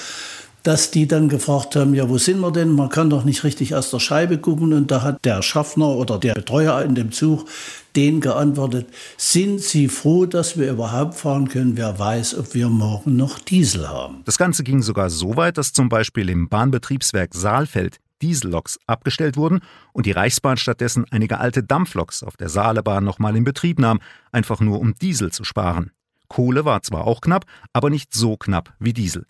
dass 0.66 0.90
die 0.90 1.08
dann 1.08 1.30
gefragt 1.30 1.76
haben, 1.76 1.94
ja, 1.94 2.10
wo 2.10 2.18
sind 2.18 2.40
wir 2.40 2.52
denn? 2.52 2.72
Man 2.72 2.90
kann 2.90 3.12
doch 3.12 3.24
nicht 3.24 3.44
richtig 3.44 3.76
aus 3.76 3.92
der 3.92 4.00
Scheibe 4.00 4.40
gucken. 4.40 4.74
Und 4.74 4.90
da 4.90 5.04
hat 5.04 5.24
der 5.24 5.44
Schaffner 5.44 5.90
oder 5.90 6.18
der 6.18 6.34
Betreuer 6.34 6.82
in 6.82 6.96
dem 6.96 7.12
Zug 7.12 7.46
den 7.96 8.20
geantwortet, 8.20 8.88
sind 9.16 9.62
Sie 9.62 9.88
froh, 9.88 10.26
dass 10.26 10.58
wir 10.58 10.72
überhaupt 10.72 11.14
fahren 11.14 11.48
können? 11.48 11.78
Wer 11.78 11.98
weiß, 12.00 12.36
ob 12.40 12.56
wir 12.56 12.68
morgen 12.68 13.16
noch 13.16 13.38
Diesel 13.38 13.88
haben. 13.88 14.24
Das 14.26 14.40
Ganze 14.40 14.64
ging 14.64 14.82
sogar 14.82 15.12
so 15.12 15.38
weit, 15.38 15.60
dass 15.60 15.72
zum 15.72 15.88
Beispiel 15.88 16.30
im 16.30 16.50
Bahnbetriebswerk 16.50 17.36
Saalfeld 17.36 18.00
Dieselloks 18.24 18.80
abgestellt 18.88 19.38
wurden 19.38 19.60
und 19.94 20.08
die 20.08 20.12
Reichsbahn 20.12 20.58
stattdessen 20.58 21.06
einige 21.12 21.40
alte 21.40 21.62
Dampfloks 21.62 22.24
auf 22.24 22.38
der 22.38 22.50
Saalebahn 22.50 23.04
nochmal 23.04 23.36
in 23.36 23.44
Betrieb 23.44 23.78
nahm, 23.78 24.00
einfach 24.32 24.62
nur 24.62 24.80
um 24.80 24.96
Diesel 24.96 25.32
zu 25.32 25.44
sparen. 25.44 25.92
Kohle 26.28 26.66
war 26.66 26.82
zwar 26.82 27.06
auch 27.06 27.22
knapp, 27.22 27.46
aber 27.72 27.92
nicht 27.92 28.14
so 28.16 28.36
knapp 28.36 28.74
wie 28.80 28.94
Diesel. 28.94 29.28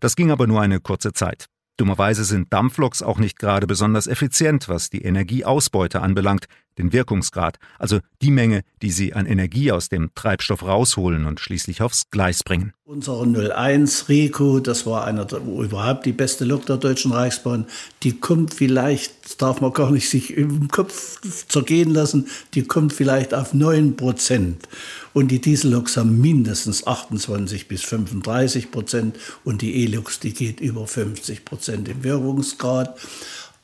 Das 0.00 0.16
ging 0.16 0.30
aber 0.30 0.46
nur 0.46 0.60
eine 0.60 0.80
kurze 0.80 1.12
Zeit. 1.12 1.46
Dummerweise 1.78 2.24
sind 2.24 2.52
Dampfloks 2.52 3.02
auch 3.02 3.18
nicht 3.18 3.38
gerade 3.38 3.66
besonders 3.66 4.06
effizient, 4.06 4.68
was 4.68 4.88
die 4.88 5.02
Energieausbeute 5.02 6.00
anbelangt. 6.00 6.46
Den 6.78 6.92
Wirkungsgrad, 6.92 7.58
also 7.78 8.00
die 8.22 8.30
Menge, 8.30 8.62
die 8.82 8.90
sie 8.90 9.14
an 9.14 9.26
Energie 9.26 9.72
aus 9.72 9.88
dem 9.88 10.10
Treibstoff 10.14 10.62
rausholen 10.62 11.26
und 11.26 11.40
schließlich 11.40 11.82
aufs 11.82 12.10
Gleis 12.10 12.42
bringen. 12.42 12.72
Unsere 12.84 13.52
01 13.52 14.08
Rico, 14.08 14.60
das 14.60 14.86
war 14.86 15.04
einer 15.04 15.26
überhaupt 15.32 16.06
die 16.06 16.12
beste 16.12 16.44
Lok 16.44 16.66
der 16.66 16.76
Deutschen 16.76 17.12
Reichsbahn, 17.12 17.66
die 18.02 18.12
kommt 18.12 18.54
vielleicht, 18.54 19.42
darf 19.42 19.60
man 19.60 19.72
gar 19.72 19.90
nicht 19.90 20.08
sich 20.08 20.36
im 20.36 20.68
Kopf 20.68 21.20
zergehen 21.48 21.90
lassen, 21.90 22.28
die 22.54 22.62
kommt 22.62 22.92
vielleicht 22.92 23.34
auf 23.34 23.54
9 23.54 23.96
Prozent. 23.96 24.68
Und 25.12 25.28
die 25.28 25.40
Dieselloks 25.40 25.96
haben 25.96 26.20
mindestens 26.20 26.86
28 26.86 27.68
bis 27.68 27.82
35 27.82 28.70
Prozent 28.70 29.18
und 29.44 29.62
die 29.62 29.84
E-Loks, 29.84 30.20
die 30.20 30.34
geht 30.34 30.60
über 30.60 30.86
50 30.86 31.44
Prozent 31.44 31.88
im 31.88 32.04
Wirkungsgrad. 32.04 32.98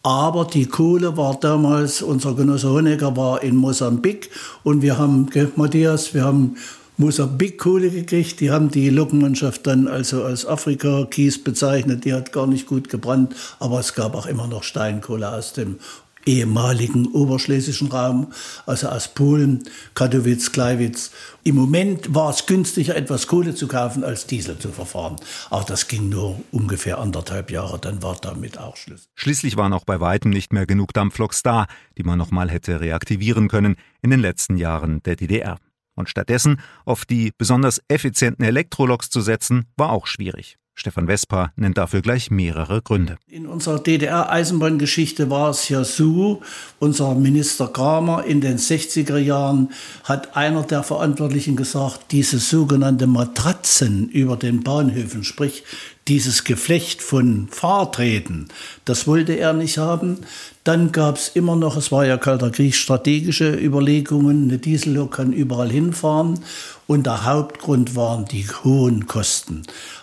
Aber 0.02 0.44
die 0.44 0.66
Kohle 0.66 1.16
war 1.16 1.38
damals, 1.38 2.02
unser 2.02 2.34
Genosse 2.34 2.70
Honecker 2.70 3.16
war 3.16 3.42
in 3.42 3.54
Mosambik 3.54 4.30
und 4.64 4.82
wir 4.82 4.98
haben, 4.98 5.28
Matthias, 5.54 6.12
wir 6.12 6.24
haben 6.24 6.56
Mosambik-Kohle 6.96 7.90
gekriegt. 7.90 8.40
Die 8.40 8.50
haben 8.50 8.70
die 8.70 8.90
Lokmannschaft 8.90 9.66
dann 9.66 9.88
also 9.88 10.24
als 10.24 10.46
Afrika-Kies 10.46 11.42
bezeichnet. 11.42 12.04
Die 12.04 12.12
hat 12.12 12.32
gar 12.32 12.46
nicht 12.46 12.66
gut 12.66 12.88
gebrannt, 12.88 13.34
aber 13.58 13.80
es 13.80 13.94
gab 13.94 14.14
auch 14.14 14.26
immer 14.26 14.46
noch 14.46 14.62
Steinkohle 14.62 15.32
aus 15.32 15.52
dem 15.52 15.78
ehemaligen 16.26 17.06
oberschlesischen 17.08 17.88
Raum, 17.88 18.32
also 18.66 18.88
aus 18.88 19.08
Polen, 19.08 19.64
Katowice, 19.94 20.52
Kleiwitz. 20.52 21.10
Im 21.44 21.56
Moment 21.56 22.14
war 22.14 22.30
es 22.30 22.46
günstiger, 22.46 22.96
etwas 22.96 23.26
Kohle 23.26 23.54
zu 23.54 23.66
kaufen, 23.66 24.04
als 24.04 24.26
Diesel 24.26 24.58
zu 24.58 24.70
verfahren. 24.70 25.16
Aber 25.50 25.64
das 25.64 25.88
ging 25.88 26.08
nur 26.08 26.40
ungefähr 26.52 26.98
anderthalb 26.98 27.50
Jahre, 27.50 27.78
dann 27.78 28.02
war 28.02 28.16
damit 28.20 28.58
auch 28.58 28.76
Schluss. 28.76 29.08
Schließlich 29.14 29.56
waren 29.56 29.72
auch 29.72 29.84
bei 29.84 30.00
weitem 30.00 30.30
nicht 30.30 30.52
mehr 30.52 30.66
genug 30.66 30.92
Dampfloks 30.92 31.42
da, 31.42 31.66
die 31.98 32.04
man 32.04 32.18
nochmal 32.18 32.50
hätte 32.50 32.80
reaktivieren 32.80 33.48
können 33.48 33.76
in 34.02 34.10
den 34.10 34.20
letzten 34.20 34.56
Jahren 34.56 35.02
der 35.02 35.16
DDR. 35.16 35.58
Und 35.94 36.08
stattdessen 36.08 36.60
auf 36.84 37.04
die 37.04 37.32
besonders 37.36 37.82
effizienten 37.88 38.44
Elektroloks 38.44 39.10
zu 39.10 39.20
setzen, 39.20 39.66
war 39.76 39.90
auch 39.90 40.06
schwierig. 40.06 40.56
Stefan 40.74 41.06
Vespa 41.06 41.52
nennt 41.56 41.76
dafür 41.76 42.00
gleich 42.00 42.30
mehrere 42.30 42.82
Gründe. 42.82 43.16
In 43.28 43.46
unserer 43.46 43.78
DDR-Eisenbahngeschichte 43.78 45.28
war 45.28 45.50
es 45.50 45.68
ja 45.68 45.84
so, 45.84 46.42
unser 46.78 47.14
Minister 47.14 47.68
Kramer 47.68 48.24
in 48.24 48.40
den 48.40 48.58
60er 48.58 49.18
Jahren 49.18 49.70
hat 50.04 50.36
einer 50.36 50.62
der 50.62 50.82
Verantwortlichen 50.82 51.56
gesagt, 51.56 52.10
diese 52.10 52.38
sogenannte 52.38 53.06
Matratzen 53.06 54.08
über 54.08 54.36
den 54.36 54.62
Bahnhöfen, 54.62 55.24
sprich 55.24 55.64
dieses 56.08 56.44
Geflecht 56.44 57.02
von 57.02 57.48
Fahrträten, 57.50 58.48
das 58.84 59.06
wollte 59.06 59.34
er 59.34 59.52
nicht 59.52 59.78
haben. 59.78 60.18
Dann 60.64 60.92
gab 60.92 61.16
es 61.16 61.28
immer 61.28 61.56
noch, 61.56 61.76
es 61.76 61.90
war 61.90 62.06
ja 62.06 62.16
Kalter 62.16 62.50
Krieg, 62.50 62.74
strategische 62.74 63.52
Überlegungen, 63.52 64.44
eine 64.44 64.58
Diesellok 64.58 65.12
kann 65.12 65.32
überall 65.32 65.70
hinfahren. 65.70 66.38
Und 66.86 67.06
der 67.06 67.24
Hauptgrund 67.24 67.96
waren 67.96 68.26
die 68.26 68.46
hohen 68.62 69.06
Kosten. 69.06 69.62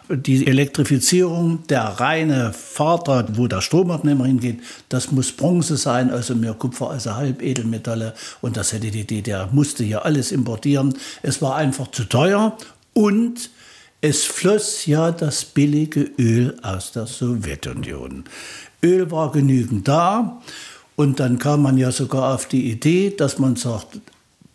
Die 0.09 0.47
Elektrifizierung, 0.47 1.59
der 1.67 1.83
reine 1.83 2.51
Fahrrad, 2.51 3.37
wo 3.37 3.47
der 3.47 3.61
Stromabnehmer 3.61 4.25
hingeht, 4.25 4.59
das 4.89 5.11
muss 5.11 5.31
Bronze 5.31 5.77
sein, 5.77 6.09
also 6.09 6.35
mehr 6.35 6.55
Kupfer, 6.55 6.89
also 6.89 7.15
Halbedelmetalle. 7.15 8.15
Und 8.41 8.57
das 8.57 8.73
hätte 8.73 8.91
die 8.91 9.05
DDR, 9.05 9.49
musste 9.51 9.83
ja 9.83 9.99
alles 9.99 10.31
importieren. 10.31 10.97
Es 11.21 11.41
war 11.41 11.55
einfach 11.55 11.91
zu 11.91 12.05
teuer 12.05 12.57
und 12.93 13.49
es 14.01 14.23
floss 14.23 14.85
ja 14.85 15.11
das 15.11 15.43
billige 15.43 16.11
Öl 16.17 16.57
aus 16.61 16.91
der 16.93 17.05
Sowjetunion. 17.05 18.23
Öl 18.81 19.11
war 19.11 19.31
genügend 19.31 19.87
da 19.87 20.41
und 20.95 21.19
dann 21.19 21.37
kam 21.37 21.61
man 21.61 21.77
ja 21.77 21.91
sogar 21.91 22.33
auf 22.33 22.47
die 22.47 22.71
Idee, 22.71 23.13
dass 23.15 23.39
man 23.39 23.55
sagt, 23.55 23.99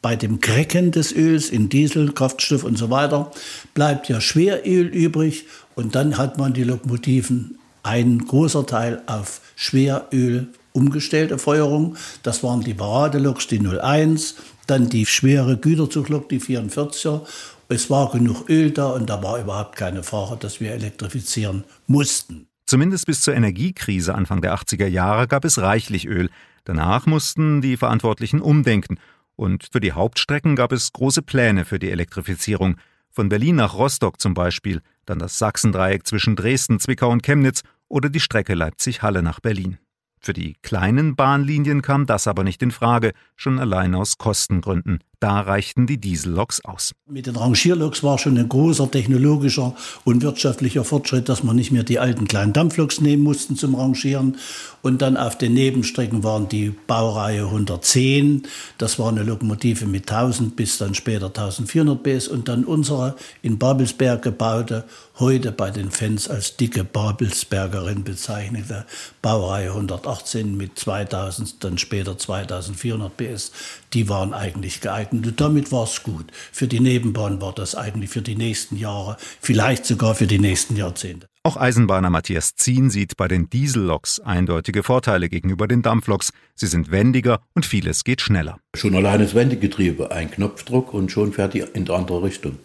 bei 0.00 0.16
dem 0.16 0.40
Krecken 0.40 0.92
des 0.92 1.14
Öls 1.14 1.48
in 1.50 1.68
Diesel, 1.68 2.12
Kraftstoff 2.12 2.64
und 2.64 2.76
so 2.76 2.90
weiter 2.90 3.30
bleibt 3.72 4.08
ja 4.08 4.20
Schweröl 4.20 4.86
übrig 4.86 5.46
und 5.74 5.94
dann 5.94 6.18
hat 6.18 6.38
man 6.38 6.52
die 6.52 6.64
Lokomotiven 6.64 7.58
ein 7.82 8.18
großer 8.18 8.66
Teil 8.66 9.02
auf 9.06 9.40
Schweröl 9.56 10.48
umgestellte 10.72 11.38
Feuerung. 11.38 11.96
Das 12.22 12.42
waren 12.42 12.62
die 12.62 12.74
Paradeloks, 12.74 13.46
die 13.46 13.60
01, 13.60 14.36
dann 14.66 14.88
die 14.88 15.06
schwere 15.06 15.56
Güterzuglok, 15.56 16.28
die 16.28 16.40
44er 16.40 17.22
es 17.68 17.90
war 17.90 18.10
genug 18.10 18.48
Öl 18.48 18.70
da 18.70 18.90
und 18.90 19.08
da 19.08 19.22
war 19.22 19.38
überhaupt 19.38 19.76
keine 19.76 20.02
Frage, 20.02 20.36
dass 20.36 20.60
wir 20.60 20.72
elektrifizieren 20.72 21.64
mussten. 21.86 22.46
Zumindest 22.66 23.06
bis 23.06 23.20
zur 23.20 23.34
Energiekrise 23.34 24.14
Anfang 24.14 24.40
der 24.40 24.54
80er 24.54 24.86
Jahre 24.86 25.28
gab 25.28 25.44
es 25.44 25.60
reichlich 25.60 26.06
Öl. 26.06 26.30
Danach 26.64 27.06
mussten 27.06 27.60
die 27.60 27.76
Verantwortlichen 27.76 28.40
umdenken. 28.40 28.98
Und 29.36 29.68
für 29.70 29.80
die 29.80 29.92
Hauptstrecken 29.92 30.56
gab 30.56 30.72
es 30.72 30.92
große 30.92 31.22
Pläne 31.22 31.64
für 31.64 31.78
die 31.78 31.90
Elektrifizierung. 31.90 32.76
Von 33.10 33.28
Berlin 33.28 33.56
nach 33.56 33.74
Rostock 33.74 34.20
zum 34.20 34.34
Beispiel, 34.34 34.80
dann 35.06 35.18
das 35.18 35.38
Sachsendreieck 35.38 36.06
zwischen 36.06 36.36
Dresden, 36.36 36.80
Zwickau 36.80 37.10
und 37.10 37.22
Chemnitz 37.22 37.62
oder 37.88 38.08
die 38.08 38.20
Strecke 38.20 38.54
Leipzig-Halle 38.54 39.22
nach 39.22 39.40
Berlin. 39.40 39.78
Für 40.20 40.32
die 40.32 40.56
kleinen 40.62 41.16
Bahnlinien 41.16 41.82
kam 41.82 42.06
das 42.06 42.26
aber 42.26 42.44
nicht 42.44 42.62
in 42.62 42.70
Frage, 42.70 43.12
schon 43.36 43.58
allein 43.58 43.94
aus 43.94 44.16
Kostengründen. 44.16 45.00
Da 45.20 45.40
reichten 45.40 45.86
die 45.86 45.98
Dieselloks 45.98 46.64
aus. 46.64 46.92
Mit 47.08 47.26
den 47.26 47.36
Rangierloks 47.36 48.02
war 48.02 48.18
schon 48.18 48.36
ein 48.36 48.48
großer 48.48 48.90
technologischer 48.90 49.74
und 50.04 50.22
wirtschaftlicher 50.22 50.84
Fortschritt, 50.84 51.28
dass 51.28 51.42
man 51.42 51.56
nicht 51.56 51.70
mehr 51.70 51.84
die 51.84 51.98
alten 51.98 52.26
kleinen 52.26 52.52
Dampfloks 52.52 53.00
nehmen 53.00 53.22
mussten 53.22 53.56
zum 53.56 53.74
Rangieren. 53.74 54.36
Und 54.82 55.00
dann 55.00 55.16
auf 55.16 55.38
den 55.38 55.54
Nebenstrecken 55.54 56.24
waren 56.24 56.48
die 56.48 56.74
Baureihe 56.86 57.44
110. 57.44 58.42
Das 58.78 58.98
war 58.98 59.08
eine 59.08 59.22
Lokomotive 59.22 59.86
mit 59.86 60.10
1000 60.10 60.56
bis 60.56 60.78
dann 60.78 60.94
später 60.94 61.26
1400 61.26 62.02
PS. 62.02 62.28
Und 62.28 62.48
dann 62.48 62.64
unsere 62.64 63.16
in 63.40 63.58
Babelsberg 63.58 64.22
gebaute, 64.22 64.84
heute 65.18 65.52
bei 65.52 65.70
den 65.70 65.90
Fans 65.90 66.28
als 66.28 66.56
dicke 66.56 66.84
Babelsbergerin 66.84 68.04
bezeichnete 68.04 68.84
Baureihe 69.22 69.70
118 69.70 70.56
mit 70.56 70.78
2000, 70.78 71.62
dann 71.64 71.78
später 71.78 72.18
2400 72.18 73.16
PS. 73.16 73.52
Die 73.92 74.08
waren 74.08 74.34
eigentlich 74.34 74.80
geeignet 74.80 75.03
und 75.12 75.40
damit 75.40 75.72
war 75.72 75.84
es 75.84 76.02
gut. 76.02 76.26
Für 76.52 76.66
die 76.66 76.80
Nebenbahn 76.80 77.40
war 77.40 77.52
das 77.52 77.74
eigentlich 77.74 78.10
für 78.10 78.22
die 78.22 78.36
nächsten 78.36 78.76
Jahre, 78.76 79.16
vielleicht 79.40 79.86
sogar 79.86 80.14
für 80.14 80.26
die 80.26 80.38
nächsten 80.38 80.76
Jahrzehnte. 80.76 81.26
Auch 81.42 81.58
Eisenbahner 81.58 82.08
Matthias 82.08 82.54
Zien 82.56 82.88
sieht 82.88 83.18
bei 83.18 83.28
den 83.28 83.50
Dieselloks 83.50 84.20
eindeutige 84.20 84.82
Vorteile 84.82 85.28
gegenüber 85.28 85.68
den 85.68 85.82
Dampfloks. 85.82 86.32
Sie 86.54 86.66
sind 86.66 86.90
wendiger 86.90 87.40
und 87.54 87.66
vieles 87.66 88.04
geht 88.04 88.22
schneller. 88.22 88.58
Schon 88.74 88.94
allein 88.94 89.20
das 89.20 89.34
Wendegetriebe, 89.34 90.10
ein 90.10 90.30
Knopfdruck 90.30 90.94
und 90.94 91.12
schon 91.12 91.34
fährt 91.34 91.52
die 91.52 91.64
in 91.74 91.84
die 91.84 91.92
andere 91.92 92.22
Richtung. 92.22 92.58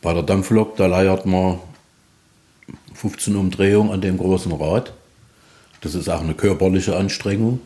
Bei 0.00 0.14
der 0.14 0.22
Dampflok, 0.22 0.76
da 0.76 0.86
leiert 0.86 1.26
man 1.26 1.58
15 2.94 3.36
Umdrehungen 3.36 3.92
an 3.92 4.00
dem 4.00 4.16
großen 4.16 4.52
Rad. 4.52 4.94
Das 5.82 5.94
ist 5.94 6.08
auch 6.08 6.20
eine 6.20 6.34
körperliche 6.34 6.96
Anstrengung 6.96 7.60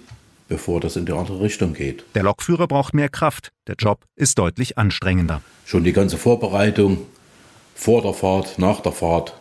bevor 0.48 0.80
das 0.80 0.96
in 0.96 1.06
die 1.06 1.12
andere 1.12 1.40
Richtung 1.40 1.74
geht. 1.74 2.04
Der 2.14 2.22
Lokführer 2.22 2.66
braucht 2.66 2.94
mehr 2.94 3.08
Kraft. 3.08 3.52
Der 3.66 3.74
Job 3.76 4.04
ist 4.14 4.38
deutlich 4.38 4.78
anstrengender. 4.78 5.42
Schon 5.64 5.84
die 5.84 5.92
ganze 5.92 6.18
Vorbereitung 6.18 6.98
vor 7.74 8.02
der 8.02 8.14
Fahrt, 8.14 8.58
nach 8.58 8.80
der 8.80 8.92
Fahrt 8.92 9.34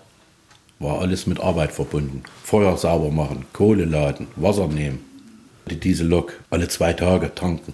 war 0.79 0.99
alles 0.99 1.25
mit 1.25 1.39
Arbeit 1.39 1.71
verbunden. 1.71 2.23
Feuer 2.43 2.77
sauber 2.77 3.11
machen, 3.11 3.45
Kohle 3.53 3.85
laden, 3.85 4.27
Wasser 4.35 4.67
nehmen. 4.67 4.99
Die 5.69 5.79
Diesellok 5.79 6.33
alle 6.49 6.67
zwei 6.67 6.93
Tage 6.93 7.33
tanken. 7.33 7.73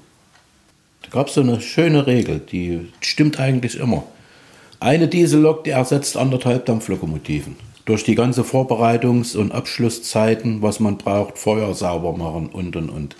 Da 1.03 1.09
gab 1.09 1.27
es 1.27 1.33
so 1.33 1.41
eine 1.41 1.59
schöne 1.61 2.05
Regel, 2.05 2.39
die 2.39 2.91
stimmt 3.01 3.39
eigentlich 3.39 3.77
immer. 3.77 4.03
Eine 4.79 5.07
Diesellok, 5.07 5.63
die 5.63 5.71
ersetzt 5.71 6.15
anderthalb 6.15 6.65
Dampflokomotiven 6.65 7.55
durch 7.85 8.03
die 8.03 8.15
ganze 8.15 8.41
Vorbereitungs- 8.41 9.35
und 9.35 9.51
Abschlusszeiten, 9.51 10.61
was 10.61 10.79
man 10.79 10.97
braucht, 10.97 11.37
Feuer 11.37 11.73
sauber 11.73 12.17
machen 12.17 12.47
und 12.47 12.75
und 12.75 12.89
und. 12.89 13.15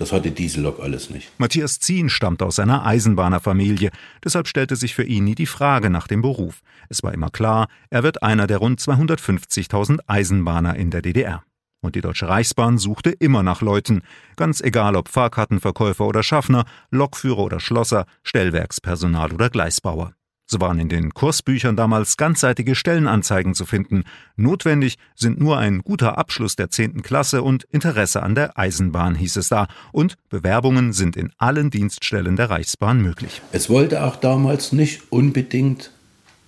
Das 0.00 0.12
hatte 0.12 0.30
Diesellok 0.30 0.80
alles 0.80 1.10
nicht. 1.10 1.30
Matthias 1.36 1.78
Zien 1.78 2.08
stammt 2.08 2.42
aus 2.42 2.58
einer 2.58 2.86
Eisenbahnerfamilie. 2.86 3.90
Deshalb 4.24 4.48
stellte 4.48 4.74
sich 4.74 4.94
für 4.94 5.04
ihn 5.04 5.24
nie 5.24 5.34
die 5.34 5.44
Frage 5.44 5.90
nach 5.90 6.08
dem 6.08 6.22
Beruf. 6.22 6.62
Es 6.88 7.02
war 7.02 7.12
immer 7.12 7.28
klar, 7.28 7.68
er 7.90 8.02
wird 8.02 8.22
einer 8.22 8.46
der 8.46 8.58
rund 8.58 8.80
250.000 8.80 9.98
Eisenbahner 10.06 10.74
in 10.76 10.90
der 10.90 11.02
DDR. 11.02 11.42
Und 11.82 11.96
die 11.96 12.00
Deutsche 12.00 12.28
Reichsbahn 12.28 12.78
suchte 12.78 13.10
immer 13.10 13.42
nach 13.42 13.60
Leuten, 13.60 14.00
ganz 14.36 14.62
egal 14.62 14.96
ob 14.96 15.08
Fahrkartenverkäufer 15.08 16.06
oder 16.06 16.22
Schaffner, 16.22 16.64
Lokführer 16.90 17.40
oder 17.40 17.60
Schlosser, 17.60 18.06
Stellwerkspersonal 18.22 19.32
oder 19.32 19.50
Gleisbauer. 19.50 20.14
So 20.50 20.60
waren 20.60 20.80
in 20.80 20.88
den 20.88 21.14
Kursbüchern 21.14 21.76
damals 21.76 22.16
ganzseitige 22.16 22.74
Stellenanzeigen 22.74 23.54
zu 23.54 23.66
finden. 23.66 24.02
Notwendig 24.34 24.96
sind 25.14 25.38
nur 25.38 25.58
ein 25.58 25.82
guter 25.82 26.18
Abschluss 26.18 26.56
der 26.56 26.70
10. 26.70 27.02
Klasse 27.02 27.44
und 27.44 27.68
Interesse 27.70 28.24
an 28.24 28.34
der 28.34 28.58
Eisenbahn, 28.58 29.14
hieß 29.14 29.36
es 29.36 29.48
da. 29.48 29.68
Und 29.92 30.16
Bewerbungen 30.28 30.92
sind 30.92 31.16
in 31.16 31.30
allen 31.38 31.70
Dienststellen 31.70 32.34
der 32.34 32.50
Reichsbahn 32.50 33.00
möglich. 33.00 33.42
Es 33.52 33.70
wollte 33.70 34.02
auch 34.02 34.16
damals 34.16 34.72
nicht 34.72 35.02
unbedingt 35.10 35.92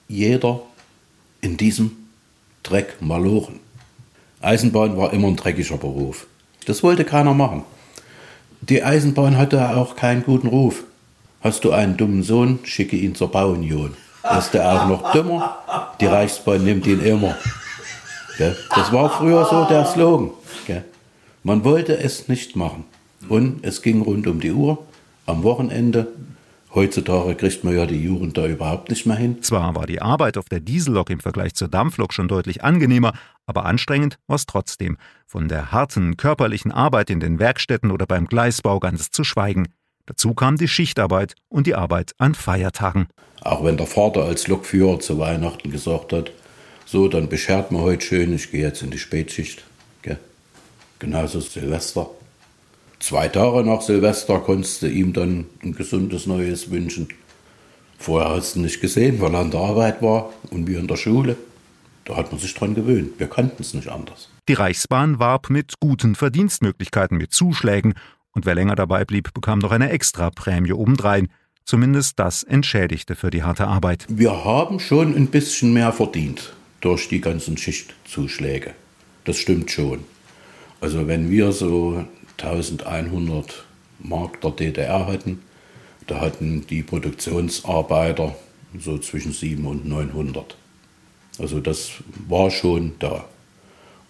jeder 0.09 0.62
in 1.40 1.56
diesem 1.56 1.92
Dreck 2.64 3.00
malochen. 3.00 3.61
Eisenbahn 4.40 4.97
war 4.97 5.12
immer 5.12 5.28
ein 5.28 5.37
dreckiger 5.37 5.76
Beruf. 5.76 6.26
Das 6.66 6.82
wollte 6.82 7.04
keiner 7.04 7.35
machen. 7.35 7.62
Die 8.62 8.82
Eisenbahn 8.82 9.38
hatte 9.38 9.76
auch 9.76 9.94
keinen 9.94 10.25
guten 10.25 10.49
Ruf. 10.49 10.82
Hast 11.42 11.64
du 11.64 11.72
einen 11.72 11.96
dummen 11.96 12.22
Sohn, 12.22 12.61
schicke 12.64 12.96
ihn 12.96 13.14
zur 13.14 13.30
Bauunion. 13.30 13.96
Ist 14.38 14.52
der 14.54 14.70
auch 14.70 14.87
noch 14.87 15.12
dümmer? 15.12 15.56
Die 16.00 16.06
Reichsbahn 16.06 16.62
nimmt 16.62 16.87
ihn 16.87 17.00
immer. 17.00 17.37
Das 18.38 18.92
war 18.92 19.11
früher 19.11 19.44
so 19.46 19.64
der 19.64 19.84
Slogan. 19.84 20.30
Man 21.42 21.64
wollte 21.64 21.99
es 21.99 22.28
nicht 22.28 22.54
machen. 22.54 22.84
Und 23.28 23.64
es 23.64 23.82
ging 23.82 24.02
rund 24.02 24.28
um 24.28 24.40
die 24.40 24.52
Uhr, 24.52 24.78
am 25.26 25.42
Wochenende. 25.42 26.08
Heutzutage 26.75 27.34
kriegt 27.34 27.64
man 27.64 27.76
ja 27.76 27.87
die 27.87 28.00
Jugend 28.00 28.38
da 28.38 28.46
überhaupt 28.46 28.90
nicht 28.90 29.06
mehr 29.06 29.16
hin. 29.16 29.42
Zwar 29.42 29.75
war 29.75 29.87
die 29.87 30.00
Arbeit 30.00 30.38
auf 30.38 30.49
der 30.49 30.61
Diesellok 30.61 31.11
im 31.11 31.20
Vergleich 31.20 31.54
zur 31.54 31.68
Dampflok 31.68 32.12
schon 32.12 32.28
deutlich 32.28 32.62
angenehmer, 32.62 33.12
aber 33.46 33.66
anstrengend 33.66 34.18
war 34.28 34.37
es 34.37 34.46
trotzdem. 34.46 34.96
Von 35.26 35.49
der 35.49 35.72
harten 35.72 36.16
körperlichen 36.16 36.70
Arbeit 36.72 37.11
in 37.11 37.20
den 37.20 37.38
Werkstätten 37.40 37.90
oder 37.90 38.06
beim 38.06 38.26
Gleisbau 38.26 38.78
ganz 38.78 39.11
zu 39.11 39.25
schweigen. 39.25 39.68
Dazu 40.12 40.35
kam 40.35 40.59
die 40.59 40.69
Schichtarbeit 40.69 41.37
und 41.49 41.66
die 41.66 41.75
Arbeit 41.75 42.12
an 42.19 42.35
Feiertagen. 42.35 43.07
Auch 43.40 43.64
wenn 43.64 43.78
der 43.78 43.87
Vater 43.87 44.25
als 44.25 44.47
Lokführer 44.47 45.00
zu 45.00 45.19
Weihnachten 45.19 45.71
gesagt 45.71 46.12
hat, 46.12 46.31
so, 46.85 47.09
dann 47.09 47.31
beschert 47.31 47.73
man 47.73 47.81
heute 47.81 48.04
schön, 48.04 48.35
ich 48.35 48.50
gehe 48.50 48.61
jetzt 48.61 48.83
in 48.83 48.90
die 48.90 48.99
Spätschicht. 48.99 49.64
Gell? 50.02 50.19
Genauso 50.99 51.40
Silvester. 51.40 52.11
Zwei 53.00 53.28
Tage 53.28 53.64
nach 53.64 53.81
Silvester 53.81 54.38
konntest 54.40 54.83
du 54.83 54.88
ihm 54.90 55.14
dann 55.14 55.47
ein 55.62 55.73
gesundes 55.73 56.26
Neues 56.26 56.71
wünschen. 56.71 57.09
Vorher 57.97 58.33
hast 58.37 58.57
du 58.57 58.61
nicht 58.61 58.83
gesehen, 58.83 59.19
weil 59.19 59.33
er 59.33 59.40
an 59.40 59.50
der 59.50 59.61
Arbeit 59.61 60.02
war 60.02 60.31
und 60.50 60.66
wir 60.66 60.78
in 60.78 60.88
der 60.88 60.97
Schule. 60.97 61.38
Da 62.04 62.16
hat 62.16 62.31
man 62.33 62.38
sich 62.38 62.52
dran 62.52 62.75
gewöhnt. 62.75 63.19
Wir 63.19 63.28
kannten 63.28 63.62
es 63.62 63.73
nicht 63.73 63.88
anders. 63.88 64.28
Die 64.47 64.54
Reichsbahn 64.54 65.19
warb 65.19 65.49
mit 65.49 65.81
guten 65.81 66.16
Verdienstmöglichkeiten, 66.16 67.16
mit 67.16 67.33
Zuschlägen 67.33 67.95
und 68.34 68.46
wer 68.46 68.54
länger 68.54 68.74
dabei 68.74 69.04
blieb, 69.04 69.32
bekam 69.34 69.58
noch 69.58 69.72
eine 69.72 69.90
Extraprämie 69.90 70.72
obendrein. 70.72 71.28
Zumindest 71.64 72.18
das 72.18 72.42
entschädigte 72.42 73.14
für 73.14 73.30
die 73.30 73.42
harte 73.42 73.66
Arbeit. 73.68 74.06
Wir 74.08 74.44
haben 74.44 74.80
schon 74.80 75.14
ein 75.14 75.28
bisschen 75.28 75.72
mehr 75.72 75.92
verdient 75.92 76.52
durch 76.80 77.08
die 77.08 77.20
ganzen 77.20 77.56
Schichtzuschläge. 77.56 78.74
Das 79.24 79.36
stimmt 79.36 79.70
schon. 79.70 80.00
Also 80.80 81.06
wenn 81.06 81.30
wir 81.30 81.52
so 81.52 82.04
1100 82.38 83.64
Mark 84.00 84.40
der 84.40 84.50
DDR 84.50 85.06
hatten, 85.06 85.42
da 86.08 86.20
hatten 86.20 86.66
die 86.66 86.82
Produktionsarbeiter 86.82 88.34
so 88.78 88.98
zwischen 88.98 89.32
700 89.32 89.84
und 89.84 89.88
900. 89.88 90.56
Also 91.38 91.60
das 91.60 91.92
war 92.28 92.50
schon 92.50 92.94
da. 92.98 93.24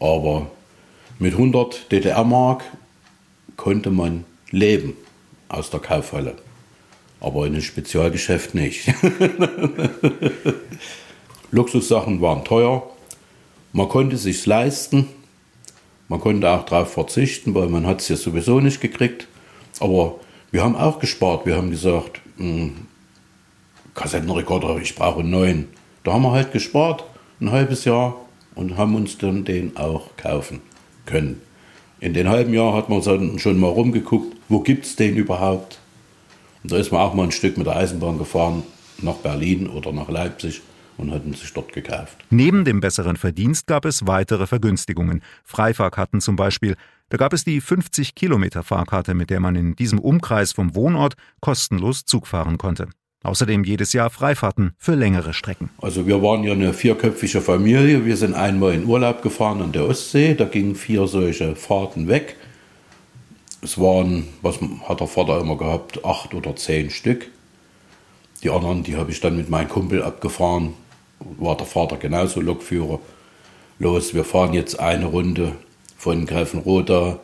Aber 0.00 0.50
mit 1.18 1.34
100 1.34 1.92
DDR-Mark 1.92 2.64
konnte 3.62 3.92
man 3.92 4.24
leben 4.50 4.94
aus 5.48 5.70
der 5.70 5.78
Kaufhalle. 5.78 6.34
Aber 7.20 7.46
in 7.46 7.52
einem 7.52 7.62
Spezialgeschäft 7.62 8.56
nicht. 8.56 8.92
Luxussachen 11.52 12.20
waren 12.20 12.44
teuer. 12.44 12.90
Man 13.72 13.88
konnte 13.88 14.16
es 14.16 14.24
sich 14.24 14.44
leisten. 14.46 15.06
Man 16.08 16.18
konnte 16.18 16.50
auch 16.50 16.64
darauf 16.64 16.92
verzichten, 16.92 17.54
weil 17.54 17.68
man 17.68 17.86
hat 17.86 18.00
es 18.00 18.08
ja 18.08 18.16
sowieso 18.16 18.58
nicht 18.58 18.80
gekriegt. 18.80 19.28
Aber 19.78 20.16
wir 20.50 20.64
haben 20.64 20.74
auch 20.74 20.98
gespart. 20.98 21.46
Wir 21.46 21.54
haben 21.54 21.70
gesagt, 21.70 22.20
hm, 22.38 22.88
Kassettenrekorder, 23.94 24.78
ich 24.78 24.96
brauche 24.96 25.20
einen 25.20 25.30
neuen. 25.30 25.68
Da 26.02 26.14
haben 26.14 26.22
wir 26.22 26.32
halt 26.32 26.50
gespart, 26.50 27.04
ein 27.40 27.52
halbes 27.52 27.84
Jahr, 27.84 28.16
und 28.56 28.76
haben 28.76 28.96
uns 28.96 29.18
dann 29.18 29.44
den 29.44 29.76
auch 29.76 30.16
kaufen 30.16 30.62
können. 31.06 31.40
In 32.02 32.14
den 32.14 32.28
halben 32.28 32.52
Jahr 32.52 32.74
hat 32.74 32.88
man 32.88 33.00
schon 33.38 33.60
mal 33.60 33.68
rumgeguckt, 33.68 34.36
wo 34.48 34.58
gibt 34.58 34.86
es 34.86 34.96
den 34.96 35.14
überhaupt. 35.14 35.78
Und 36.64 36.72
da 36.72 36.76
ist 36.76 36.90
man 36.90 37.00
auch 37.00 37.14
mal 37.14 37.22
ein 37.22 37.30
Stück 37.30 37.56
mit 37.56 37.68
der 37.68 37.76
Eisenbahn 37.76 38.18
gefahren, 38.18 38.64
nach 39.02 39.18
Berlin 39.18 39.68
oder 39.68 39.92
nach 39.92 40.08
Leipzig 40.08 40.62
und 40.98 41.12
hatten 41.12 41.32
sich 41.32 41.52
dort 41.52 41.72
gekauft. 41.72 42.16
Neben 42.28 42.64
dem 42.64 42.80
besseren 42.80 43.16
Verdienst 43.16 43.68
gab 43.68 43.84
es 43.84 44.04
weitere 44.04 44.48
Vergünstigungen. 44.48 45.22
Freifahrkarten 45.44 46.20
zum 46.20 46.34
Beispiel. 46.34 46.74
Da 47.08 47.18
gab 47.18 47.32
es 47.32 47.44
die 47.44 47.60
50 47.60 48.16
Kilometer 48.16 48.64
Fahrkarte, 48.64 49.14
mit 49.14 49.30
der 49.30 49.38
man 49.38 49.54
in 49.54 49.76
diesem 49.76 50.00
Umkreis 50.00 50.50
vom 50.50 50.74
Wohnort 50.74 51.14
kostenlos 51.40 52.04
Zug 52.04 52.26
fahren 52.26 52.58
konnte. 52.58 52.88
Außerdem 53.22 53.64
jedes 53.64 53.92
Jahr 53.92 54.10
Freifahrten 54.10 54.72
für 54.78 54.94
längere 54.94 55.32
Strecken. 55.32 55.70
Also 55.80 56.06
wir 56.06 56.22
waren 56.22 56.42
ja 56.44 56.52
eine 56.52 56.72
vierköpfige 56.72 57.40
Familie. 57.40 58.04
Wir 58.04 58.16
sind 58.16 58.34
einmal 58.34 58.74
in 58.74 58.86
Urlaub 58.86 59.22
gefahren 59.22 59.62
an 59.62 59.72
der 59.72 59.86
Ostsee. 59.86 60.34
Da 60.34 60.44
gingen 60.44 60.74
vier 60.74 61.06
solche 61.06 61.54
Fahrten 61.54 62.08
weg. 62.08 62.36
Es 63.62 63.78
waren, 63.78 64.26
was 64.42 64.58
hat 64.88 65.00
der 65.00 65.06
Vater 65.06 65.40
immer 65.40 65.56
gehabt, 65.56 66.04
acht 66.04 66.34
oder 66.34 66.56
zehn 66.56 66.90
Stück. 66.90 67.28
Die 68.42 68.50
anderen, 68.50 68.82
die 68.82 68.96
habe 68.96 69.12
ich 69.12 69.20
dann 69.20 69.36
mit 69.36 69.48
meinem 69.48 69.68
Kumpel 69.68 70.02
abgefahren. 70.02 70.74
War 71.38 71.56
der 71.56 71.66
Vater 71.66 71.96
genauso 71.96 72.40
Lokführer. 72.40 72.98
Los, 73.78 74.14
wir 74.14 74.24
fahren 74.24 74.52
jetzt 74.52 74.80
eine 74.80 75.06
Runde 75.06 75.52
von 75.96 76.26
Greifenroda 76.26 77.20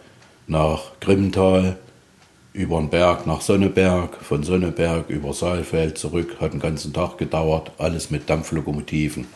nach 0.47 0.93
Grimmental 1.01 1.77
über 2.53 2.79
den 2.79 2.91
Berg 2.91 3.27
nach 3.27 3.41
Sonneberg, 3.41 4.17
von 4.17 4.43
Sonneberg 4.43 5.09
über 5.11 5.33
Saalfeld 5.33 5.99
zurück, 5.99 6.37
hat 6.41 6.53
den 6.53 6.61
ganzen 6.61 6.93
Tag 6.93 7.19
gedauert, 7.19 7.73
alles 7.79 8.11
mit 8.11 8.29
Dampflokomotiven. 8.29 9.27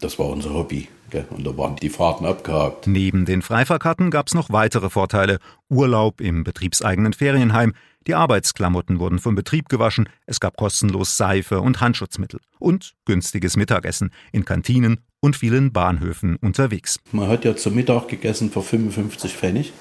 Das 0.00 0.18
war 0.18 0.26
unser 0.26 0.54
Hobby. 0.54 0.88
Gell? 1.10 1.26
Und 1.30 1.46
da 1.46 1.56
waren 1.56 1.76
die 1.76 1.90
Fahrten 1.90 2.24
abgehakt. 2.24 2.86
Neben 2.86 3.24
den 3.24 3.42
Freifahrkarten 3.42 4.10
gab 4.10 4.28
es 4.28 4.34
noch 4.34 4.50
weitere 4.50 4.88
Vorteile. 4.88 5.38
Urlaub 5.68 6.20
im 6.20 6.44
betriebseigenen 6.44 7.12
Ferienheim, 7.12 7.74
die 8.06 8.14
Arbeitsklamotten 8.14 8.98
wurden 8.98 9.18
vom 9.18 9.34
Betrieb 9.34 9.68
gewaschen, 9.68 10.08
es 10.26 10.40
gab 10.40 10.56
kostenlos 10.56 11.16
Seife 11.16 11.60
und 11.60 11.80
Handschutzmittel 11.80 12.40
und 12.58 12.94
günstiges 13.04 13.56
Mittagessen 13.56 14.10
in 14.32 14.44
Kantinen 14.44 15.00
und 15.20 15.36
vielen 15.36 15.72
Bahnhöfen 15.72 16.36
unterwegs. 16.36 16.98
Man 17.12 17.28
hat 17.28 17.44
ja 17.44 17.54
zum 17.56 17.74
Mittag 17.74 18.08
gegessen 18.08 18.50
für 18.50 18.62
55 18.62 19.34
Pfennig. 19.34 19.72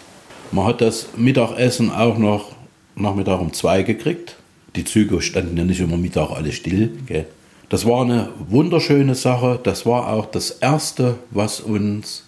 Man 0.51 0.65
hat 0.65 0.81
das 0.81 1.09
Mittagessen 1.15 1.91
auch 1.91 2.17
noch 2.17 2.55
Nachmittag 2.95 3.39
um 3.39 3.53
zwei 3.53 3.83
gekriegt. 3.83 4.35
Die 4.75 4.83
Züge 4.83 5.21
standen 5.21 5.57
ja 5.57 5.63
nicht 5.63 5.79
immer 5.79 5.97
Mittag 5.97 6.31
alle 6.31 6.51
still. 6.51 6.97
Gell? 7.05 7.27
Das 7.69 7.85
war 7.85 8.01
eine 8.01 8.29
wunderschöne 8.49 9.13
Sache. 9.13 9.59
Das 9.61 9.85
war 9.85 10.11
auch 10.11 10.25
das 10.25 10.49
Erste, 10.49 11.19
was 11.29 11.59
uns 11.59 12.25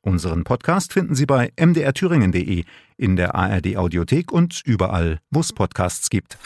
Unseren 0.01 0.43
Podcast 0.43 0.93
finden 0.93 1.15
Sie 1.15 1.25
bei 1.25 1.51
mdrthüringen.de, 1.59 2.63
in 2.97 3.15
der 3.15 3.33
ARD 3.33 3.77
Audiothek 3.77 4.31
und 4.31 4.61
überall, 4.63 5.19
wo 5.31 5.39
es 5.39 5.51
Podcasts 5.51 6.11
gibt. 6.11 6.37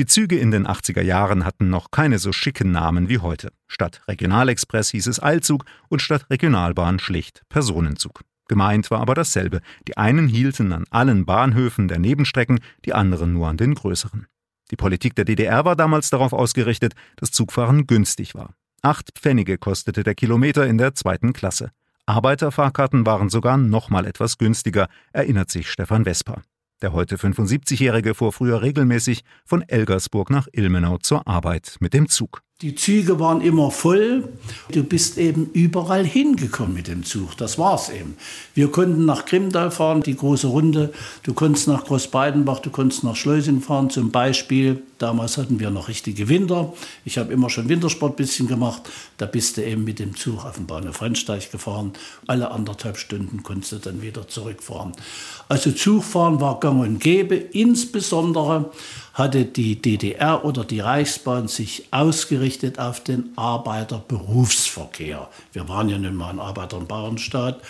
Die 0.00 0.06
Züge 0.06 0.38
in 0.38 0.50
den 0.50 0.66
80er 0.66 1.02
Jahren 1.02 1.44
hatten 1.44 1.68
noch 1.68 1.90
keine 1.90 2.18
so 2.18 2.32
schicken 2.32 2.72
Namen 2.72 3.10
wie 3.10 3.18
heute. 3.18 3.52
Statt 3.68 4.00
Regionalexpress 4.08 4.92
hieß 4.92 5.06
es 5.08 5.22
Eilzug 5.22 5.66
und 5.90 6.00
statt 6.00 6.24
Regionalbahn 6.30 6.98
schlicht 6.98 7.42
Personenzug. 7.50 8.22
Gemeint 8.48 8.90
war 8.90 9.00
aber 9.00 9.14
dasselbe. 9.14 9.60
Die 9.86 9.98
einen 9.98 10.26
hielten 10.26 10.72
an 10.72 10.86
allen 10.88 11.26
Bahnhöfen 11.26 11.86
der 11.86 11.98
Nebenstrecken, 11.98 12.60
die 12.86 12.94
anderen 12.94 13.34
nur 13.34 13.48
an 13.48 13.58
den 13.58 13.74
größeren. 13.74 14.26
Die 14.70 14.76
Politik 14.76 15.16
der 15.16 15.26
DDR 15.26 15.66
war 15.66 15.76
damals 15.76 16.08
darauf 16.08 16.32
ausgerichtet, 16.32 16.94
dass 17.16 17.30
Zugfahren 17.30 17.86
günstig 17.86 18.34
war. 18.34 18.54
Acht 18.80 19.10
Pfennige 19.18 19.58
kostete 19.58 20.02
der 20.02 20.14
Kilometer 20.14 20.66
in 20.66 20.78
der 20.78 20.94
zweiten 20.94 21.34
Klasse. 21.34 21.72
Arbeiterfahrkarten 22.06 23.04
waren 23.04 23.28
sogar 23.28 23.58
noch 23.58 23.90
mal 23.90 24.06
etwas 24.06 24.38
günstiger, 24.38 24.88
erinnert 25.12 25.50
sich 25.50 25.70
Stefan 25.70 26.06
Vesper. 26.06 26.40
Der 26.82 26.92
heute 26.94 27.16
75-Jährige 27.16 28.14
fuhr 28.14 28.32
früher 28.32 28.62
regelmäßig 28.62 29.22
von 29.44 29.62
Elgersburg 29.62 30.30
nach 30.30 30.48
Ilmenau 30.52 30.96
zur 30.96 31.26
Arbeit 31.26 31.76
mit 31.80 31.92
dem 31.92 32.08
Zug. 32.08 32.42
Die 32.62 32.74
Züge 32.74 33.18
waren 33.18 33.40
immer 33.40 33.70
voll. 33.70 34.28
Du 34.70 34.84
bist 34.84 35.16
eben 35.16 35.48
überall 35.54 36.04
hingekommen 36.04 36.74
mit 36.74 36.88
dem 36.88 37.04
Zug. 37.04 37.34
Das 37.38 37.58
war's 37.58 37.88
eben. 37.88 38.18
Wir 38.52 38.70
konnten 38.70 39.06
nach 39.06 39.24
Grimdal 39.24 39.70
fahren, 39.70 40.02
die 40.02 40.14
große 40.14 40.46
Runde. 40.46 40.92
Du 41.22 41.32
konntest 41.32 41.68
nach 41.68 41.86
Großbeidenbach, 41.86 42.58
du 42.58 42.68
konntest 42.68 43.02
nach 43.02 43.16
Schleusing 43.16 43.62
fahren 43.62 43.88
zum 43.88 44.10
Beispiel. 44.10 44.82
Damals 44.98 45.38
hatten 45.38 45.58
wir 45.58 45.70
noch 45.70 45.88
richtige 45.88 46.28
Winter. 46.28 46.74
Ich 47.06 47.16
habe 47.16 47.32
immer 47.32 47.48
schon 47.48 47.70
Wintersport 47.70 48.12
ein 48.12 48.16
bisschen 48.16 48.46
gemacht. 48.46 48.82
Da 49.16 49.24
bist 49.24 49.56
du 49.56 49.64
eben 49.64 49.84
mit 49.84 49.98
dem 49.98 50.14
Zug 50.14 50.44
auf 50.44 50.56
den 50.56 50.66
Bahnhof 50.66 51.00
Rennsteig 51.00 51.50
gefahren. 51.50 51.94
Alle 52.26 52.50
anderthalb 52.50 52.98
Stunden 52.98 53.42
konntest 53.42 53.72
du 53.72 53.76
dann 53.76 54.02
wieder 54.02 54.28
zurückfahren. 54.28 54.92
Also 55.48 55.72
Zugfahren 55.72 56.42
war 56.42 56.60
gang 56.60 56.82
und 56.82 57.00
gäbe. 57.00 57.36
Insbesondere 57.36 58.70
hatte 59.20 59.44
die 59.44 59.80
DDR 59.80 60.44
oder 60.44 60.64
die 60.64 60.80
Reichsbahn 60.80 61.46
sich 61.46 61.84
ausgerichtet 61.92 62.80
auf 62.80 63.04
den 63.04 63.30
Arbeiterberufsverkehr. 63.36 65.28
Wir 65.52 65.68
waren 65.68 65.88
ja 65.88 65.98
nun 65.98 66.16
mal 66.16 66.30
ein 66.30 66.40
Arbeiter- 66.40 66.78
und 66.78 66.88
Bauernstaat. 66.88 67.60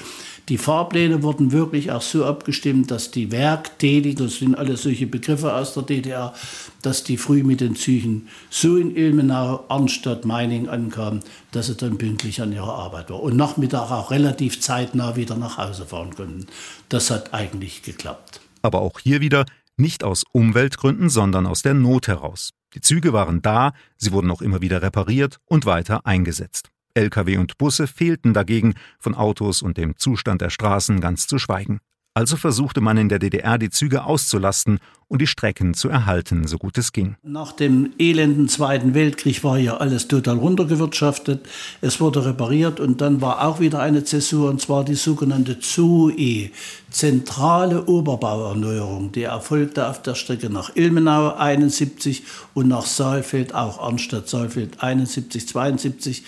Die 0.48 0.58
Fahrpläne 0.58 1.22
wurden 1.22 1.52
wirklich 1.52 1.92
auch 1.92 2.02
so 2.02 2.24
abgestimmt, 2.24 2.90
dass 2.90 3.10
die 3.10 3.30
Werktätigen, 3.30 4.24
das 4.24 4.38
sind 4.38 4.56
alles 4.56 4.82
solche 4.82 5.06
Begriffe 5.06 5.54
aus 5.54 5.74
der 5.74 5.82
DDR, 5.82 6.34
dass 6.82 7.04
die 7.04 7.16
früh 7.16 7.42
mit 7.42 7.60
den 7.60 7.76
Zügen 7.76 8.28
so 8.48 8.76
in 8.76 8.96
Ilmenau, 8.96 9.64
Arnstadt, 9.68 10.24
Meining 10.24 10.68
ankamen, 10.68 11.20
dass 11.52 11.66
sie 11.66 11.74
dann 11.74 11.98
pünktlich 11.98 12.40
an 12.40 12.52
ihrer 12.52 12.74
Arbeit 12.74 13.10
waren. 13.10 13.20
Und 13.20 13.36
Nachmittag 13.36 13.90
auch 13.90 14.10
relativ 14.10 14.60
zeitnah 14.60 15.16
wieder 15.16 15.36
nach 15.36 15.58
Hause 15.58 15.84
fahren 15.84 16.14
konnten. 16.14 16.46
Das 16.88 17.10
hat 17.10 17.34
eigentlich 17.34 17.82
geklappt. 17.82 18.40
Aber 18.62 18.80
auch 18.82 18.98
hier 18.98 19.20
wieder 19.20 19.46
nicht 19.80 20.04
aus 20.04 20.24
Umweltgründen, 20.32 21.08
sondern 21.08 21.46
aus 21.46 21.62
der 21.62 21.74
Not 21.74 22.08
heraus. 22.08 22.50
Die 22.74 22.80
Züge 22.80 23.12
waren 23.12 23.42
da, 23.42 23.72
sie 23.96 24.12
wurden 24.12 24.30
auch 24.30 24.42
immer 24.42 24.60
wieder 24.60 24.82
repariert 24.82 25.38
und 25.46 25.66
weiter 25.66 26.06
eingesetzt. 26.06 26.70
Lkw 26.94 27.36
und 27.38 27.58
Busse 27.58 27.86
fehlten 27.86 28.34
dagegen, 28.34 28.74
von 28.98 29.14
Autos 29.14 29.62
und 29.62 29.76
dem 29.76 29.96
Zustand 29.96 30.40
der 30.40 30.50
Straßen 30.50 31.00
ganz 31.00 31.26
zu 31.26 31.38
schweigen. 31.38 31.80
Also 32.20 32.36
versuchte 32.36 32.82
man 32.82 32.98
in 32.98 33.08
der 33.08 33.18
DDR 33.18 33.56
die 33.56 33.70
Züge 33.70 34.04
auszulasten 34.04 34.78
und 35.08 35.22
die 35.22 35.26
Strecken 35.26 35.72
zu 35.72 35.88
erhalten, 35.88 36.46
so 36.46 36.58
gut 36.58 36.76
es 36.76 36.92
ging. 36.92 37.16
Nach 37.22 37.52
dem 37.52 37.94
elenden 37.98 38.46
Zweiten 38.46 38.92
Weltkrieg 38.92 39.42
war 39.42 39.56
ja 39.56 39.78
alles 39.78 40.06
total 40.06 40.36
runtergewirtschaftet. 40.36 41.48
Es 41.80 41.98
wurde 41.98 42.26
repariert 42.26 42.78
und 42.78 43.00
dann 43.00 43.22
war 43.22 43.46
auch 43.46 43.58
wieder 43.58 43.80
eine 43.80 44.04
Zäsur 44.04 44.50
und 44.50 44.60
zwar 44.60 44.84
die 44.84 44.96
sogenannte 44.96 45.60
ZUE, 45.60 46.50
zentrale 46.90 47.86
Oberbauerneuerung. 47.86 49.12
Die 49.12 49.22
erfolgte 49.22 49.88
auf 49.88 50.02
der 50.02 50.14
Strecke 50.14 50.50
nach 50.50 50.76
Ilmenau 50.76 51.34
71 51.34 52.24
und 52.52 52.68
nach 52.68 52.84
Saalfeld, 52.84 53.54
auch 53.54 53.80
Arnstadt-Saalfeld 53.80 54.82
71, 54.82 55.48
72. 55.48 56.22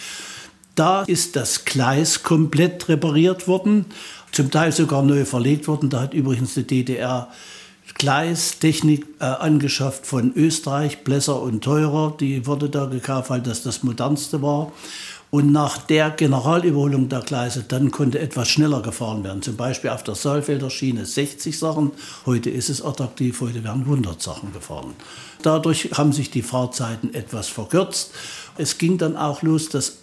Da 0.74 1.02
ist 1.02 1.36
das 1.36 1.66
Gleis 1.66 2.22
komplett 2.22 2.88
repariert 2.88 3.46
worden 3.46 3.84
zum 4.32 4.50
Teil 4.50 4.72
sogar 4.72 5.02
neu 5.02 5.24
verlegt 5.24 5.68
worden. 5.68 5.90
Da 5.90 6.00
hat 6.00 6.14
übrigens 6.14 6.54
die 6.54 6.66
DDR 6.66 7.28
Gleistechnik 7.94 9.06
äh, 9.20 9.24
angeschafft 9.24 10.06
von 10.06 10.32
Österreich, 10.34 11.04
Blesser 11.04 11.42
und 11.42 11.62
Teurer. 11.62 12.16
Die 12.18 12.46
wurde 12.46 12.70
da 12.70 12.86
gekauft, 12.86 13.30
weil 13.30 13.42
das 13.42 13.62
das 13.62 13.82
modernste 13.82 14.42
war. 14.42 14.72
Und 15.30 15.50
nach 15.50 15.78
der 15.78 16.10
Generalüberholung 16.10 17.08
der 17.08 17.20
Gleise, 17.20 17.64
dann 17.66 17.90
konnte 17.90 18.18
etwas 18.18 18.48
schneller 18.48 18.82
gefahren 18.82 19.24
werden. 19.24 19.40
Zum 19.40 19.56
Beispiel 19.56 19.88
auf 19.88 20.02
der 20.02 20.14
Saalfelder 20.14 20.68
Schiene 20.68 21.06
60 21.06 21.58
Sachen. 21.58 21.92
Heute 22.26 22.50
ist 22.50 22.68
es 22.68 22.84
attraktiv, 22.84 23.40
heute 23.40 23.64
werden 23.64 23.84
100 23.84 24.20
Sachen 24.20 24.52
gefahren. 24.52 24.92
Dadurch 25.40 25.90
haben 25.94 26.12
sich 26.12 26.30
die 26.30 26.42
Fahrzeiten 26.42 27.14
etwas 27.14 27.48
verkürzt. 27.48 28.12
Es 28.58 28.76
ging 28.76 28.98
dann 28.98 29.16
auch 29.16 29.42
los, 29.42 29.70
dass 29.70 29.98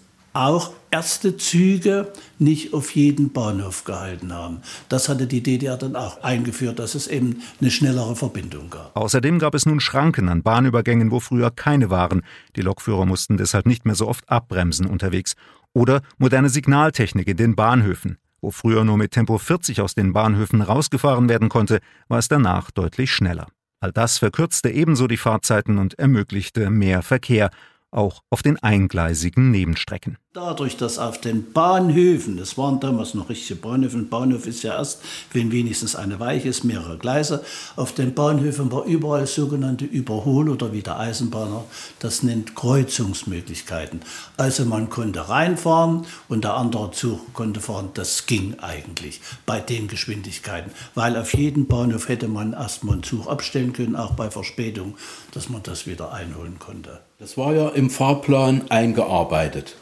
auch 0.48 0.74
erste 0.92 1.38
Züge 1.38 2.12
nicht 2.40 2.74
auf 2.74 2.96
jeden 2.96 3.32
Bahnhof 3.32 3.84
gehalten 3.84 4.34
haben. 4.34 4.62
Das 4.88 5.10
hatte 5.10 5.28
die 5.28 5.44
DDR 5.44 5.78
dann 5.78 5.96
auch 5.96 6.24
eingeführt, 6.24 6.80
dass 6.80 6.96
es 6.96 7.08
eben 7.08 7.42
eine 7.62 7.72
schnellere 7.72 8.16
Verbindung 8.16 8.70
gab. 8.70 8.96
Außerdem 8.96 9.40
gab 9.40 9.54
es 9.54 9.66
nun 9.66 9.80
Schranken 9.80 10.30
an 10.30 10.42
Bahnübergängen, 10.42 11.12
wo 11.12 11.20
früher 11.20 11.52
keine 11.52 11.90
waren. 11.90 12.24
Die 12.56 12.62
Lokführer 12.62 13.06
mussten 13.06 13.38
deshalb 13.38 13.66
nicht 13.66 13.86
mehr 13.86 13.96
so 13.96 14.08
oft 14.08 14.28
abbremsen 14.30 14.88
unterwegs. 14.88 15.36
Oder 15.74 16.02
moderne 16.18 16.50
Signaltechnik 16.50 17.28
in 17.28 17.38
den 17.38 17.56
Bahnhöfen. 17.56 18.18
Wo 18.42 18.52
früher 18.52 18.86
nur 18.86 18.98
mit 18.98 19.12
Tempo 19.12 19.38
40 19.38 19.82
aus 19.82 19.96
den 19.96 20.14
Bahnhöfen 20.14 20.62
rausgefahren 20.62 21.28
werden 21.30 21.50
konnte, 21.50 21.80
war 22.08 22.20
es 22.20 22.30
danach 22.30 22.72
deutlich 22.72 23.12
schneller. 23.12 23.48
All 23.82 23.92
das 23.92 24.18
verkürzte 24.18 24.70
ebenso 24.70 25.08
die 25.08 25.18
Fahrzeiten 25.18 25.78
und 25.78 26.00
ermöglichte 26.00 26.70
mehr 26.70 27.02
Verkehr 27.02 27.50
auch 27.92 28.24
auf 28.30 28.42
den 28.42 28.58
eingleisigen 28.62 29.52
Nebenstrecken. 29.52 30.18
Dadurch, 30.34 30.78
dass 30.78 31.00
auf 31.00 31.20
den 31.20 31.54
Bahnhöfen, 31.54 32.38
das 32.38 32.56
waren 32.56 32.80
damals 32.80 33.16
noch 33.16 33.30
richtige 33.30 33.60
Bahnhöfe, 33.60 33.98
ein 33.98 34.10
Bahnhof 34.10 34.46
ist 34.46 34.62
ja 34.62 34.76
erst, 34.76 35.02
wenn 35.34 35.52
wenigstens 35.52 35.96
eine 35.96 36.20
Weiche 36.20 36.50
ist, 36.50 36.64
mehrere 36.64 37.00
Gleise, 37.00 37.44
auf 37.76 37.94
den 37.94 38.14
Bahnhöfen 38.14 38.72
war 38.72 38.86
überall 38.86 39.26
sogenannte 39.26 39.86
Überhol- 39.86 40.52
oder 40.52 40.72
wie 40.72 40.84
der 40.84 41.00
Eisenbahner 41.00 41.64
das 41.98 42.22
nennt, 42.22 42.56
Kreuzungsmöglichkeiten. 42.56 44.02
Also 44.38 44.66
man 44.66 44.92
konnte 44.92 45.30
reinfahren 45.30 46.06
und 46.28 46.44
der 46.44 46.54
andere 46.54 46.92
Zug 46.92 47.34
konnte 47.34 47.60
fahren. 47.60 47.90
Das 47.96 48.28
ging 48.28 48.54
eigentlich 48.60 49.22
bei 49.48 49.60
den 49.60 49.88
Geschwindigkeiten, 49.88 50.72
weil 50.94 51.18
auf 51.18 51.34
jeden 51.34 51.66
Bahnhof 51.66 52.08
hätte 52.08 52.28
man 52.28 52.54
erstmal 52.54 52.94
einen 52.94 53.04
Zug 53.04 53.26
abstellen 53.26 53.74
können, 53.74 53.96
auch 53.96 54.12
bei 54.12 54.30
Verspätung, 54.30 54.96
dass 55.32 55.50
man 55.50 55.64
das 55.64 55.88
wieder 55.88 56.14
einholen 56.14 56.60
konnte. 56.60 57.00
Das 57.18 57.36
war 57.36 57.56
ja 57.56 57.70
im 57.70 57.90
Fahrplan 57.90 58.70
eingearbeitet. 58.70 59.76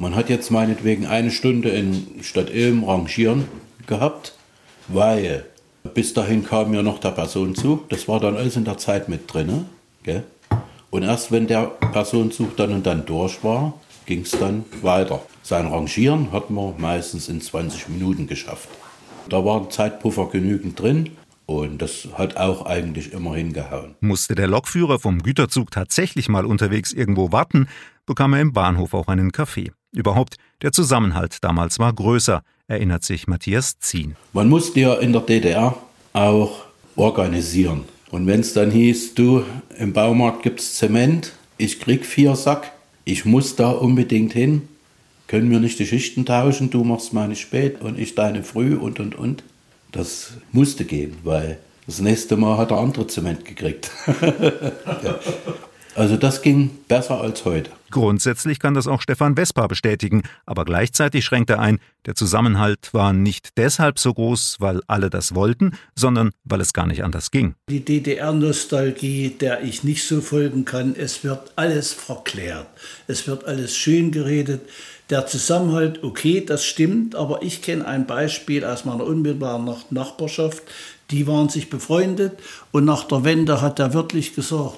Man 0.00 0.14
hat 0.14 0.30
jetzt 0.30 0.50
meinetwegen 0.50 1.04
eine 1.04 1.30
Stunde 1.30 1.68
in 1.68 2.22
Stadt 2.22 2.48
Ilm 2.48 2.84
rangieren 2.84 3.44
gehabt, 3.86 4.32
weil 4.88 5.44
bis 5.92 6.14
dahin 6.14 6.42
kam 6.42 6.72
ja 6.72 6.82
noch 6.82 7.00
der 7.00 7.10
Personenzug. 7.10 7.86
Das 7.90 8.08
war 8.08 8.18
dann 8.18 8.34
alles 8.34 8.56
in 8.56 8.64
der 8.64 8.78
Zeit 8.78 9.10
mit 9.10 9.30
drin. 9.30 9.66
Gell? 10.02 10.24
Und 10.88 11.02
erst 11.02 11.32
wenn 11.32 11.46
der 11.46 11.66
Personenzug 11.66 12.56
dann 12.56 12.72
und 12.72 12.86
dann 12.86 13.04
durch 13.04 13.44
war, 13.44 13.74
ging 14.06 14.22
es 14.22 14.30
dann 14.30 14.64
weiter. 14.80 15.20
Sein 15.42 15.66
Rangieren 15.66 16.32
hat 16.32 16.48
man 16.48 16.80
meistens 16.80 17.28
in 17.28 17.42
20 17.42 17.90
Minuten 17.90 18.26
geschafft. 18.26 18.70
Da 19.28 19.44
war 19.44 19.60
ein 19.60 19.70
Zeitpuffer 19.70 20.30
genügend 20.32 20.80
drin. 20.80 21.10
Und 21.44 21.82
das 21.82 22.08
hat 22.14 22.38
auch 22.38 22.64
eigentlich 22.64 23.12
immer 23.12 23.34
hingehauen. 23.34 23.96
Musste 24.00 24.34
der 24.34 24.46
Lokführer 24.46 24.98
vom 24.98 25.22
Güterzug 25.22 25.70
tatsächlich 25.70 26.30
mal 26.30 26.46
unterwegs 26.46 26.92
irgendwo 26.92 27.32
warten, 27.32 27.68
bekam 28.06 28.32
er 28.32 28.40
im 28.40 28.52
Bahnhof 28.54 28.94
auch 28.94 29.08
einen 29.08 29.32
Kaffee. 29.32 29.72
Überhaupt, 29.92 30.36
der 30.62 30.72
Zusammenhalt 30.72 31.38
damals 31.42 31.78
war 31.78 31.92
größer, 31.92 32.42
erinnert 32.68 33.02
sich 33.02 33.26
Matthias 33.26 33.78
Zien. 33.78 34.16
Man 34.32 34.48
musste 34.48 34.80
ja 34.80 34.94
in 34.94 35.12
der 35.12 35.22
DDR 35.22 35.76
auch 36.12 36.64
organisieren. 36.96 37.84
Und 38.10 38.26
wenn 38.26 38.40
es 38.40 38.52
dann 38.52 38.70
hieß, 38.70 39.14
du, 39.14 39.44
im 39.78 39.92
Baumarkt 39.92 40.42
gibt 40.42 40.60
es 40.60 40.74
Zement, 40.74 41.32
ich 41.58 41.80
krieg 41.80 42.06
vier 42.06 42.36
Sack, 42.36 42.72
ich 43.04 43.24
muss 43.24 43.56
da 43.56 43.70
unbedingt 43.70 44.32
hin, 44.32 44.68
können 45.26 45.50
wir 45.50 45.60
nicht 45.60 45.78
die 45.78 45.86
Schichten 45.86 46.26
tauschen, 46.26 46.70
du 46.70 46.82
machst 46.84 47.12
meine 47.12 47.36
spät 47.36 47.80
und 47.80 47.98
ich 47.98 48.14
deine 48.14 48.42
früh 48.42 48.74
und 48.76 48.98
und 49.00 49.14
und. 49.16 49.44
Das 49.92 50.32
musste 50.52 50.84
gehen, 50.84 51.16
weil 51.24 51.58
das 51.86 52.00
nächste 52.00 52.36
Mal 52.36 52.56
hat 52.56 52.70
er 52.70 52.78
andere 52.78 53.06
Zement 53.06 53.44
gekriegt. 53.44 53.90
ja. 54.20 55.18
Also 55.94 56.16
das 56.16 56.42
ging 56.42 56.70
besser 56.88 57.20
als 57.20 57.44
heute. 57.44 57.70
Grundsätzlich 57.90 58.60
kann 58.60 58.74
das 58.74 58.86
auch 58.86 59.02
Stefan 59.02 59.34
Vespa 59.34 59.66
bestätigen, 59.66 60.22
aber 60.46 60.64
gleichzeitig 60.64 61.24
schränkt 61.24 61.50
er 61.50 61.58
ein, 61.58 61.80
der 62.06 62.14
Zusammenhalt 62.14 62.94
war 62.94 63.12
nicht 63.12 63.58
deshalb 63.58 63.98
so 63.98 64.14
groß, 64.14 64.56
weil 64.60 64.80
alle 64.86 65.10
das 65.10 65.34
wollten, 65.34 65.72
sondern 65.96 66.30
weil 66.44 66.60
es 66.60 66.72
gar 66.72 66.86
nicht 66.86 67.02
anders 67.02 67.32
ging. 67.32 67.54
Die 67.68 67.84
DDR-Nostalgie, 67.84 69.30
der 69.30 69.62
ich 69.62 69.82
nicht 69.82 70.06
so 70.06 70.20
folgen 70.20 70.64
kann, 70.64 70.94
es 70.96 71.24
wird 71.24 71.52
alles 71.56 71.92
verklärt, 71.92 72.68
es 73.08 73.26
wird 73.26 73.44
alles 73.44 73.76
schön 73.76 74.12
geredet. 74.12 74.62
Der 75.10 75.26
Zusammenhalt, 75.26 76.04
okay, 76.04 76.44
das 76.44 76.64
stimmt, 76.64 77.16
aber 77.16 77.42
ich 77.42 77.62
kenne 77.62 77.84
ein 77.84 78.06
Beispiel 78.06 78.64
aus 78.64 78.84
meiner 78.84 79.04
unmittelbaren 79.04 79.68
Nachbarschaft, 79.90 80.62
die 81.10 81.26
waren 81.26 81.48
sich 81.48 81.68
befreundet 81.68 82.38
und 82.70 82.84
nach 82.84 83.02
der 83.04 83.24
Wende 83.24 83.60
hat 83.60 83.80
er 83.80 83.92
wirklich 83.92 84.36
gesagt, 84.36 84.76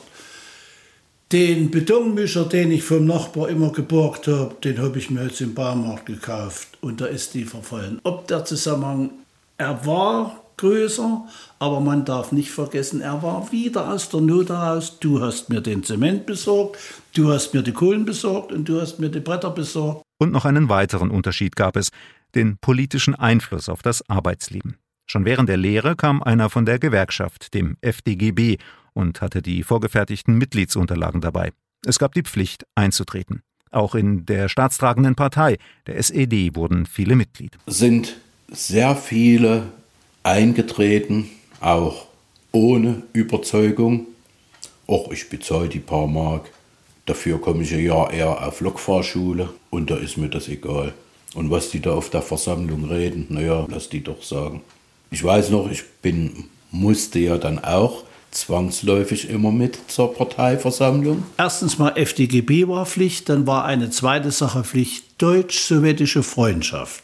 den 1.33 1.71
Betonmischer, 1.71 2.45
den 2.45 2.71
ich 2.71 2.85
vom 2.85 3.07
Nachbar 3.07 3.49
immer 3.49 3.73
geborgt 3.73 4.29
habe, 4.29 4.55
den 4.63 4.79
habe 4.79 4.99
ich 4.99 5.11
mir 5.11 5.25
jetzt 5.25 5.41
im 5.41 5.55
Baumarkt 5.55 6.05
gekauft 6.07 6.77
und 6.83 7.01
da 7.01 7.07
ist 7.07 7.33
die 7.33 7.45
verfallen. 7.45 8.01
Ob 8.05 8.29
der 8.29 8.45
Zusammenhang, 8.45 9.11
er 9.57 9.87
war 9.87 10.43
größer, 10.59 11.27
aber 11.59 11.81
man 11.81 12.05
darf 12.05 12.33
nicht 12.33 12.51
vergessen, 12.51 13.01
er 13.01 13.23
war 13.23 13.51
wieder 13.51 13.91
aus 13.91 14.11
der 14.11 14.21
Not 14.21 14.51
heraus. 14.51 14.99
Du 15.01 15.23
hast 15.23 15.49
mir 15.49 15.63
den 15.63 15.83
Zement 15.83 16.27
besorgt, 16.27 16.79
du 17.15 17.33
hast 17.33 17.55
mir 17.55 17.63
die 17.63 17.73
Kohlen 17.73 18.05
besorgt 18.05 18.53
und 18.53 18.69
du 18.69 18.81
hast 18.81 18.99
mir 18.99 19.09
die 19.09 19.21
Bretter 19.21 19.51
besorgt. 19.51 20.03
Und 20.19 20.33
noch 20.33 20.45
einen 20.45 20.69
weiteren 20.69 21.11
Unterschied 21.11 21.57
gab 21.57 21.77
es, 21.77 21.89
den 22.35 22.59
politischen 22.59 23.15
Einfluss 23.15 23.71
auf 23.71 23.81
das 23.81 24.09
Arbeitsleben. 24.09 24.77
Schon 25.07 25.25
während 25.25 25.49
der 25.49 25.57
Lehre 25.57 25.97
kam 25.97 26.23
einer 26.23 26.51
von 26.51 26.67
der 26.67 26.79
Gewerkschaft, 26.79 27.55
dem 27.55 27.77
FDGB, 27.81 28.59
und 28.95 29.21
hatte 29.21 29.43
die 29.43 29.63
vorgefertigten 29.63 30.37
Mitgliedsunterlagen 30.37 31.21
dabei. 31.21 31.53
Es 31.85 31.99
gab 31.99 32.15
die 32.15 32.23
Pflicht, 32.23 32.67
einzutreten. 32.75 33.43
Auch 33.71 33.95
in 33.95 34.27
der 34.27 34.49
staatstragenden 34.49 35.15
Partei, 35.15 35.59
der 35.87 35.97
SED, 35.97 36.55
wurden 36.55 36.87
viele 36.87 37.17
Mitglied. 37.17 37.59
Sind 37.67 38.19
sehr 38.51 38.95
viele 38.97 39.65
eingetreten, 40.23 41.31
auch 41.61 42.07
ohne 42.53 43.03
Überzeugung. 43.13 44.07
Och, 44.87 45.11
ich 45.11 45.29
bezahle 45.29 45.69
die 45.69 45.81
paar 45.81 46.07
Mark. 46.07 46.51
Dafür 47.07 47.41
komme 47.41 47.63
ich 47.63 47.71
ja 47.71 48.11
eher 48.11 48.47
auf 48.47 48.61
Lokfahrschule 48.61 49.49
und 49.71 49.91
da 49.91 49.97
ist 49.97 50.19
mir 50.19 50.29
das 50.29 50.49
egal. 50.49 50.93
Und 51.35 51.51
was 51.51 51.71
die 51.71 51.81
da 51.81 51.93
auf 51.93 52.11
der 52.11 52.23
Versammlung 52.23 52.85
reden, 52.85 53.27
naja, 53.31 53.67
lass 53.71 53.89
die 53.89 54.03
doch 54.03 54.23
sagen. 54.23 54.61
Ich 55.11 55.25
weiß 55.25 55.51
noch, 55.51 55.71
ich 55.71 55.83
bin, 56.03 56.45
musste 56.71 57.19
ja 57.19 57.39
dann 57.39 57.59
auch 57.59 58.05
zwangsläufig 58.33 59.31
immer 59.31 59.53
mit 59.53 59.79
zur 59.89 60.15
Parteiversammlung? 60.15 61.23
Erstens 61.39 61.79
mal 61.79 61.93
FDGB 61.97 62.67
war 62.67 62.87
Pflicht, 62.87 63.29
dann 63.29 63.47
war 63.47 63.65
eine 63.65 63.91
zweite 63.91 64.31
Sache 64.31 64.65
Pflicht, 64.65 65.05
deutsch-sowjetische 65.19 66.23
Freundschaft. 66.23 67.03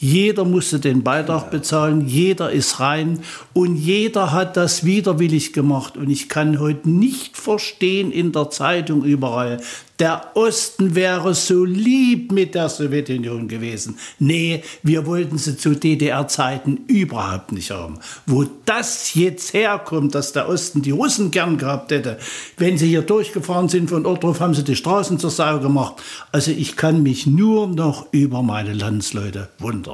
Jeder 0.00 0.44
musste 0.44 0.78
den 0.78 1.02
Beitrag 1.02 1.50
bezahlen, 1.50 2.06
jeder 2.06 2.52
ist 2.52 2.78
rein 2.78 3.20
und 3.52 3.74
jeder 3.74 4.30
hat 4.30 4.56
das 4.56 4.84
widerwillig 4.84 5.52
gemacht. 5.52 5.96
Und 5.96 6.08
ich 6.08 6.28
kann 6.28 6.60
heute 6.60 6.88
nicht 6.88 7.36
verstehen 7.36 8.12
in 8.12 8.30
der 8.30 8.48
Zeitung 8.50 9.04
überall, 9.04 9.60
der 9.98 10.30
Osten 10.34 10.94
wäre 10.94 11.34
so 11.34 11.64
lieb 11.64 12.30
mit 12.30 12.54
der 12.54 12.68
Sowjetunion 12.68 13.48
gewesen. 13.48 13.98
Nee, 14.20 14.62
wir 14.84 15.06
wollten 15.06 15.38
sie 15.38 15.56
zu 15.56 15.74
DDR-Zeiten 15.74 16.84
überhaupt 16.86 17.50
nicht 17.50 17.72
haben. 17.72 17.98
Wo 18.24 18.44
das 18.64 19.14
jetzt 19.14 19.54
herkommt, 19.54 20.14
dass 20.14 20.32
der 20.32 20.48
Osten 20.48 20.82
die 20.82 20.92
Russen 20.92 21.32
gern 21.32 21.58
gehabt 21.58 21.90
hätte, 21.90 22.18
wenn 22.58 22.78
sie 22.78 22.86
hier 22.86 23.02
durchgefahren 23.02 23.68
sind 23.68 23.90
von 23.90 24.06
Ortruf, 24.06 24.38
haben 24.38 24.54
sie 24.54 24.62
die 24.62 24.76
Straßen 24.76 25.18
zur 25.18 25.30
Sau 25.30 25.58
gemacht. 25.58 25.94
Also 26.30 26.52
ich 26.52 26.76
kann 26.76 27.02
mich 27.02 27.26
nur 27.26 27.66
noch 27.66 28.06
über 28.12 28.44
meine 28.44 28.74
Landsleute 28.74 29.48
wundern. 29.58 29.87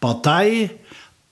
Partei, 0.00 0.70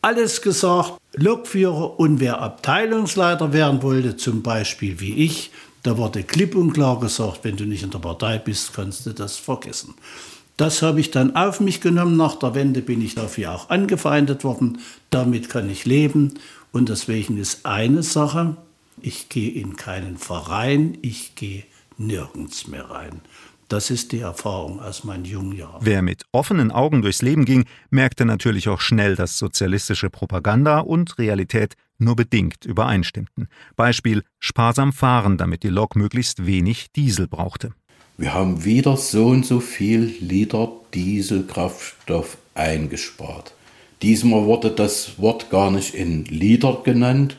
alles 0.03 0.42
gesagt, 0.42 0.94
Lokführer 1.14 1.99
und 1.99 2.20
wer 2.20 2.40
Abteilungsleiter 2.40 3.53
werden 3.53 3.83
wollte, 3.83 4.16
zum 4.16 4.42
Beispiel 4.42 5.01
wie 5.01 5.14
ich, 5.25 5.51
da 5.83 5.96
wurde 5.96 6.25
klipp 6.25 6.55
und 6.57 6.72
klar 6.72 6.99
gesagt, 6.99 7.40
wenn 7.42 7.57
du 7.57 7.64
nicht 7.64 7.85
in 7.85 7.90
der 7.90 8.01
Partei 8.01 8.38
bist, 8.38 8.75
kannst 8.75 9.07
du 9.07 9.12
das 9.12 9.37
vergessen. 9.37 9.94
Das 10.57 10.83
habe 10.83 11.01
ich 11.01 11.11
dann 11.11 11.37
auf 11.37 11.61
mich 11.61 11.81
genommen. 11.81 12.16
Nach 12.16 12.37
der 12.37 12.55
Wende 12.55 12.83
bin 12.83 13.03
ich 13.03 13.14
dafür 13.14 13.55
auch 13.55 13.68
angefeindet 13.68 14.42
worden. 14.42 14.79
Damit 15.11 15.49
kann 15.49 15.68
ich 15.68 15.85
leben. 15.85 16.35
Und 16.72 16.88
deswegen 16.88 17.38
ist 17.38 17.66
eine 17.66 18.03
Sache, 18.03 18.57
ich 19.01 19.29
gehe 19.29 19.51
in 19.51 19.77
keinen 19.77 20.16
Verein, 20.16 20.99
ich 21.03 21.35
gehe 21.35 21.64
nirgends 21.99 22.66
mehr 22.66 22.90
rein. 22.90 23.20
Das 23.68 23.90
ist 23.90 24.12
die 24.12 24.20
Erfahrung 24.20 24.81
aus 24.81 25.02
meinen 25.02 25.24
jungen 25.24 25.57
Jahren. 25.57 25.81
Wer 25.81 26.00
mit 26.00 26.22
offenen 26.31 26.70
Augen 26.70 27.02
durchs 27.02 27.22
Leben 27.22 27.44
ging, 27.44 27.64
merkte 27.90 28.24
natürlich 28.24 28.68
auch 28.68 28.81
schnell, 28.81 29.16
dass 29.16 29.38
sozialistische 29.38 30.09
Propaganda 30.09 30.79
und 30.79 31.18
Realität 31.18 31.74
nur 31.98 32.14
bedingt 32.14 32.64
übereinstimmten. 32.64 33.48
Beispiel 33.74 34.22
sparsam 34.38 34.92
fahren, 34.92 35.37
damit 35.37 35.64
die 35.64 35.68
Lok 35.68 35.96
möglichst 35.96 36.46
wenig 36.46 36.92
Diesel 36.92 37.26
brauchte. 37.26 37.72
Wir 38.18 38.33
haben 38.33 38.64
wieder 38.64 38.96
so 38.96 39.26
und 39.26 39.44
so 39.44 39.61
viel 39.61 40.14
Liter 40.20 40.70
Dieselkraftstoff 40.94 42.38
eingespart. 42.55 43.52
Diesmal 44.00 44.44
wurde 44.44 44.70
das 44.70 45.18
Wort 45.18 45.50
gar 45.50 45.70
nicht 45.70 45.94
in 45.94 46.24
Liter 46.26 46.83
genannt, 46.85 47.37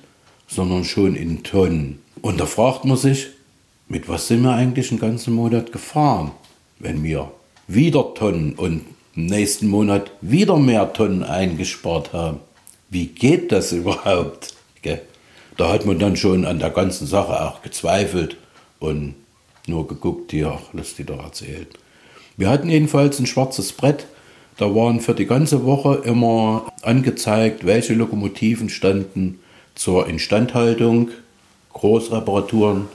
sondern 0.47 0.83
schon 0.83 1.15
in 1.15 1.43
Tonnen. 1.43 1.99
Und 2.21 2.39
da 2.39 2.45
fragt 2.45 2.83
man 2.83 2.97
sich, 2.97 3.27
mit 3.89 4.09
was 4.09 4.27
sind 4.27 4.41
wir 4.43 4.53
eigentlich 4.53 4.91
einen 4.91 4.99
ganzen 4.99 5.33
Monat 5.33 5.71
gefahren, 5.71 6.31
wenn 6.79 7.03
wir 7.03 7.31
wieder 7.67 8.13
Tonnen 8.13 8.53
und 8.53 8.85
im 9.15 9.25
nächsten 9.25 9.67
Monat 9.67 10.11
wieder 10.21 10.57
mehr 10.57 10.93
Tonnen 10.93 11.23
eingespart 11.23 12.13
haben? 12.13 12.39
wie 12.89 13.07
geht 13.07 13.51
das 13.51 13.71
überhaupt? 13.71 14.53
Da 15.57 15.73
hat 15.73 15.87
man 15.87 15.97
dann 15.97 16.15
schon 16.15 16.45
an 16.45 16.59
der 16.59 16.69
ganzen 16.69 17.07
Sache 17.07 17.41
auch 17.43 17.63
gezweifelt 17.63 18.37
und 18.79 19.15
nur 19.65 19.87
geguckt, 19.87 20.31
ja, 20.31 20.59
lass 20.71 20.95
die 20.95 21.03
doch 21.03 21.21
erzählen. 21.21 21.65
Wir 22.37 22.49
hatten 22.49 22.69
jedenfalls 22.69 23.19
ein 23.19 23.25
schwarzes 23.25 23.73
Brett, 23.73 24.05
da 24.57 24.73
waren 24.75 25.01
für 25.01 25.15
die 25.15 25.25
ganze 25.25 25.65
Woche 25.65 26.03
immer 26.05 26.71
angezeigt, 26.83 27.65
welche 27.65 27.95
Lokomotiven 27.95 28.69
standen 28.69 29.39
zur 29.73 30.07
Instandhaltung, 30.07 31.09
Großreparaturen, 31.73 32.87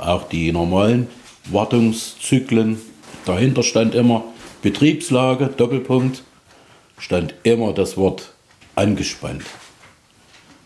auch 0.00 0.28
die 0.28 0.52
normalen 0.52 1.08
Wartungszyklen. 1.50 2.80
Dahinter 3.24 3.62
stand 3.62 3.94
immer 3.94 4.24
Betriebslage, 4.62 5.46
Doppelpunkt, 5.56 6.22
stand 6.98 7.34
immer 7.42 7.72
das 7.72 7.96
Wort 7.96 8.32
angespannt. 8.74 9.42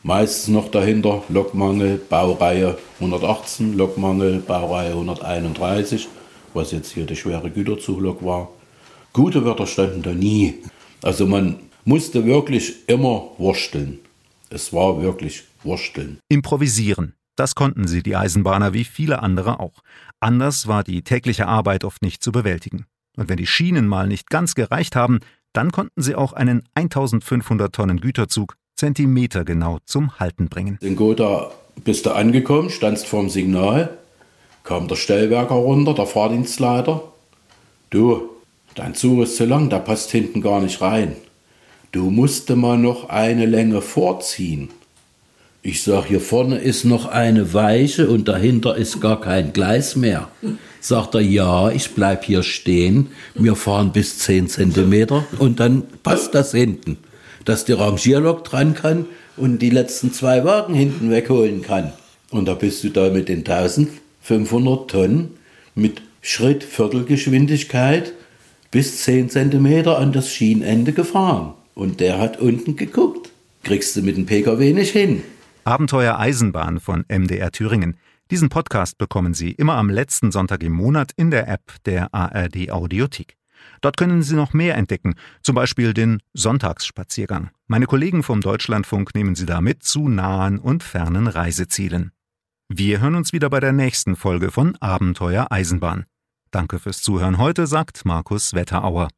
Meistens 0.03 0.49
noch 0.49 0.69
dahinter 0.71 1.23
Lokmangel, 1.29 1.97
Baureihe 1.97 2.77
118, 3.01 3.75
Lokmangel, 3.75 4.41
Baureihe 4.41 4.91
131, 4.91 6.09
was 6.53 6.73
jetzt 6.73 6.93
hier 6.93 7.07
die 7.07 7.17
schwere 7.17 7.51
Güterzuglok 7.51 8.23
war. 8.25 8.51
Gute 9.15 9.45
Wörter 9.45 9.67
standen 9.67 10.03
da 10.03 10.13
nie. 10.13 10.55
Also 11.03 11.27
man 11.27 11.57
musste 11.85 12.27
wirklich 12.27 12.89
immer 12.89 13.31
wursteln. 13.39 14.01
Es 14.51 14.73
war 14.73 15.01
wirklich 15.01 15.45
wursteln. 15.63 16.19
Improvisieren. 16.29 17.15
Das 17.37 17.55
konnten 17.55 17.87
sie, 17.87 18.03
die 18.03 18.17
Eisenbahner, 18.17 18.73
wie 18.73 18.85
viele 18.85 19.23
andere 19.23 19.61
auch. 19.61 19.83
Anders 20.21 20.69
war 20.69 20.85
die 20.85 21.03
tägliche 21.03 21.49
Arbeit 21.49 21.85
oft 21.85 22.03
nicht 22.03 22.23
zu 22.23 22.33
bewältigen. 22.33 22.87
Und 23.17 23.29
wenn 23.29 23.37
die 23.37 23.47
Schienen 23.47 23.87
mal 23.89 24.07
nicht 24.07 24.31
ganz 24.31 24.55
gereicht 24.55 24.97
haben, 24.97 25.21
dann 25.53 25.73
konnten 25.73 26.03
sie 26.03 26.15
auch 26.15 26.33
einen 26.33 26.63
1500 26.75 27.75
Tonnen 27.75 28.01
Güterzug 28.01 28.57
zentimetergenau 28.77 29.79
zum 29.85 30.19
Halten 30.19 30.49
bringen. 30.49 30.79
In 30.81 30.97
Gotha 30.97 31.53
bist 31.85 32.07
du 32.07 32.13
angekommen, 32.13 32.71
standst 32.71 33.07
vorm 33.07 33.31
Signal, 33.31 33.97
kam 34.65 34.89
der 34.89 34.97
Stellwerker 34.97 35.55
runter, 35.55 35.95
der 35.95 36.07
Fahrdienstleiter. 36.07 37.03
Du, 37.91 38.31
dein 38.75 38.95
Zug 38.95 39.23
ist 39.23 39.37
zu 39.37 39.45
lang, 39.45 39.71
der 39.71 39.79
passt 39.79 40.11
hinten 40.11 40.41
gar 40.41 40.61
nicht 40.61 40.81
rein. 40.81 41.15
Du 41.93 42.11
musste 42.11 42.57
mal 42.57 42.79
noch 42.79 43.09
eine 43.09 43.47
Länge 43.47 43.81
vorziehen. 43.81 44.71
Ich 45.67 45.83
sag, 45.83 46.05
hier 46.09 46.21
vorne 46.21 46.59
ist 46.59 46.85
noch 46.85 47.07
eine 47.07 47.55
Weiche 47.55 48.11
und 48.11 48.29
dahinter 48.29 48.77
ist 48.77 49.01
gar 49.01 49.19
kein 49.19 49.55
Gleis 49.55 49.97
mehr. 49.97 50.29
Sagt 50.79 51.15
er, 51.15 51.23
ja, 51.23 51.71
ich 51.71 51.93
bleib 51.93 52.27
hier 52.27 52.43
stehen, 52.43 53.07
wir 53.35 53.57
fahren 53.57 53.91
bis 53.91 54.19
10 54.19 54.49
Zentimeter 54.49 55.25
und 55.39 55.61
dann 55.61 55.85
passt 56.03 56.35
das 56.35 56.53
hinten, 56.53 56.99
dass 57.47 57.65
die 57.65 57.73
Rangierlok 57.73 58.45
dran 58.45 58.75
kann 58.75 59.07
und 59.39 59.61
die 59.61 59.71
letzten 59.71 60.13
zwei 60.13 60.45
Wagen 60.45 60.75
hinten 60.75 61.11
wegholen 61.11 61.63
kann. 61.63 61.95
Und 62.31 62.47
da 62.47 62.53
bist 62.53 62.85
du 62.85 62.91
da 62.91 63.09
mit 63.09 63.31
den 63.31 63.39
1500 63.39 64.91
Tonnen 64.91 65.31
mit 65.75 66.03
Schritt, 66.21 66.63
Viertelgeschwindigkeit 66.63 68.13
bis 68.71 68.99
10 68.99 69.31
Zentimeter 69.31 69.97
an 69.99 70.13
das 70.13 70.31
Schienenende 70.31 70.93
gefahren. 70.93 71.55
Und 71.75 72.01
der 72.01 72.19
hat 72.19 72.39
unten 72.39 72.77
geguckt. 72.77 73.31
Kriegst 73.63 73.97
du 73.97 74.03
mit 74.03 74.19
dem 74.19 74.27
Pkw 74.27 74.75
nicht 74.75 74.93
hin. 74.93 75.23
Abenteuer 75.65 76.19
Eisenbahn 76.19 76.79
von 76.79 77.05
MDR 77.09 77.51
Thüringen. 77.51 77.97
Diesen 78.31 78.51
Podcast 78.51 78.99
bekommen 78.99 79.33
Sie 79.33 79.53
immer 79.53 79.75
am 79.75 79.89
letzten 79.89 80.31
Sonntag 80.31 80.63
im 80.63 80.73
Monat 80.73 81.13
in 81.17 81.31
der 81.31 81.49
App 81.49 81.73
der 81.87 82.13
ARD 82.13 82.71
Audiothek. 82.71 83.37
Dort 83.81 83.97
können 83.97 84.23
Sie 84.23 84.37
noch 84.37 84.53
mehr 84.53 84.77
entdecken, 84.77 85.15
zum 85.43 85.55
Beispiel 85.55 85.95
den 85.95 86.21
Sonntagsspaziergang. 86.35 87.51
Meine 87.67 87.87
Kollegen 87.87 88.23
vom 88.23 88.43
Deutschlandfunk 88.43 89.15
nehmen 89.15 89.35
Sie 89.35 89.47
damit 89.47 89.83
zu 89.83 90.09
nahen 90.09 90.59
und 90.59 90.83
fernen 90.83 91.27
Reisezielen. 91.27 92.13
Wir 92.69 93.01
hören 93.01 93.15
uns 93.15 93.33
wieder 93.33 93.49
bei 93.49 93.61
der 93.61 93.73
nächsten 93.73 94.17
Folge 94.17 94.51
von 94.51 94.77
Abenteuer 94.81 95.47
Eisenbahn. 95.51 96.05
Danke 96.51 96.79
fürs 96.79 97.01
Zuhören 97.01 97.39
heute, 97.39 97.67
sagt 97.67 98.05
Markus 98.05 98.53
Wetterauer. 98.53 99.09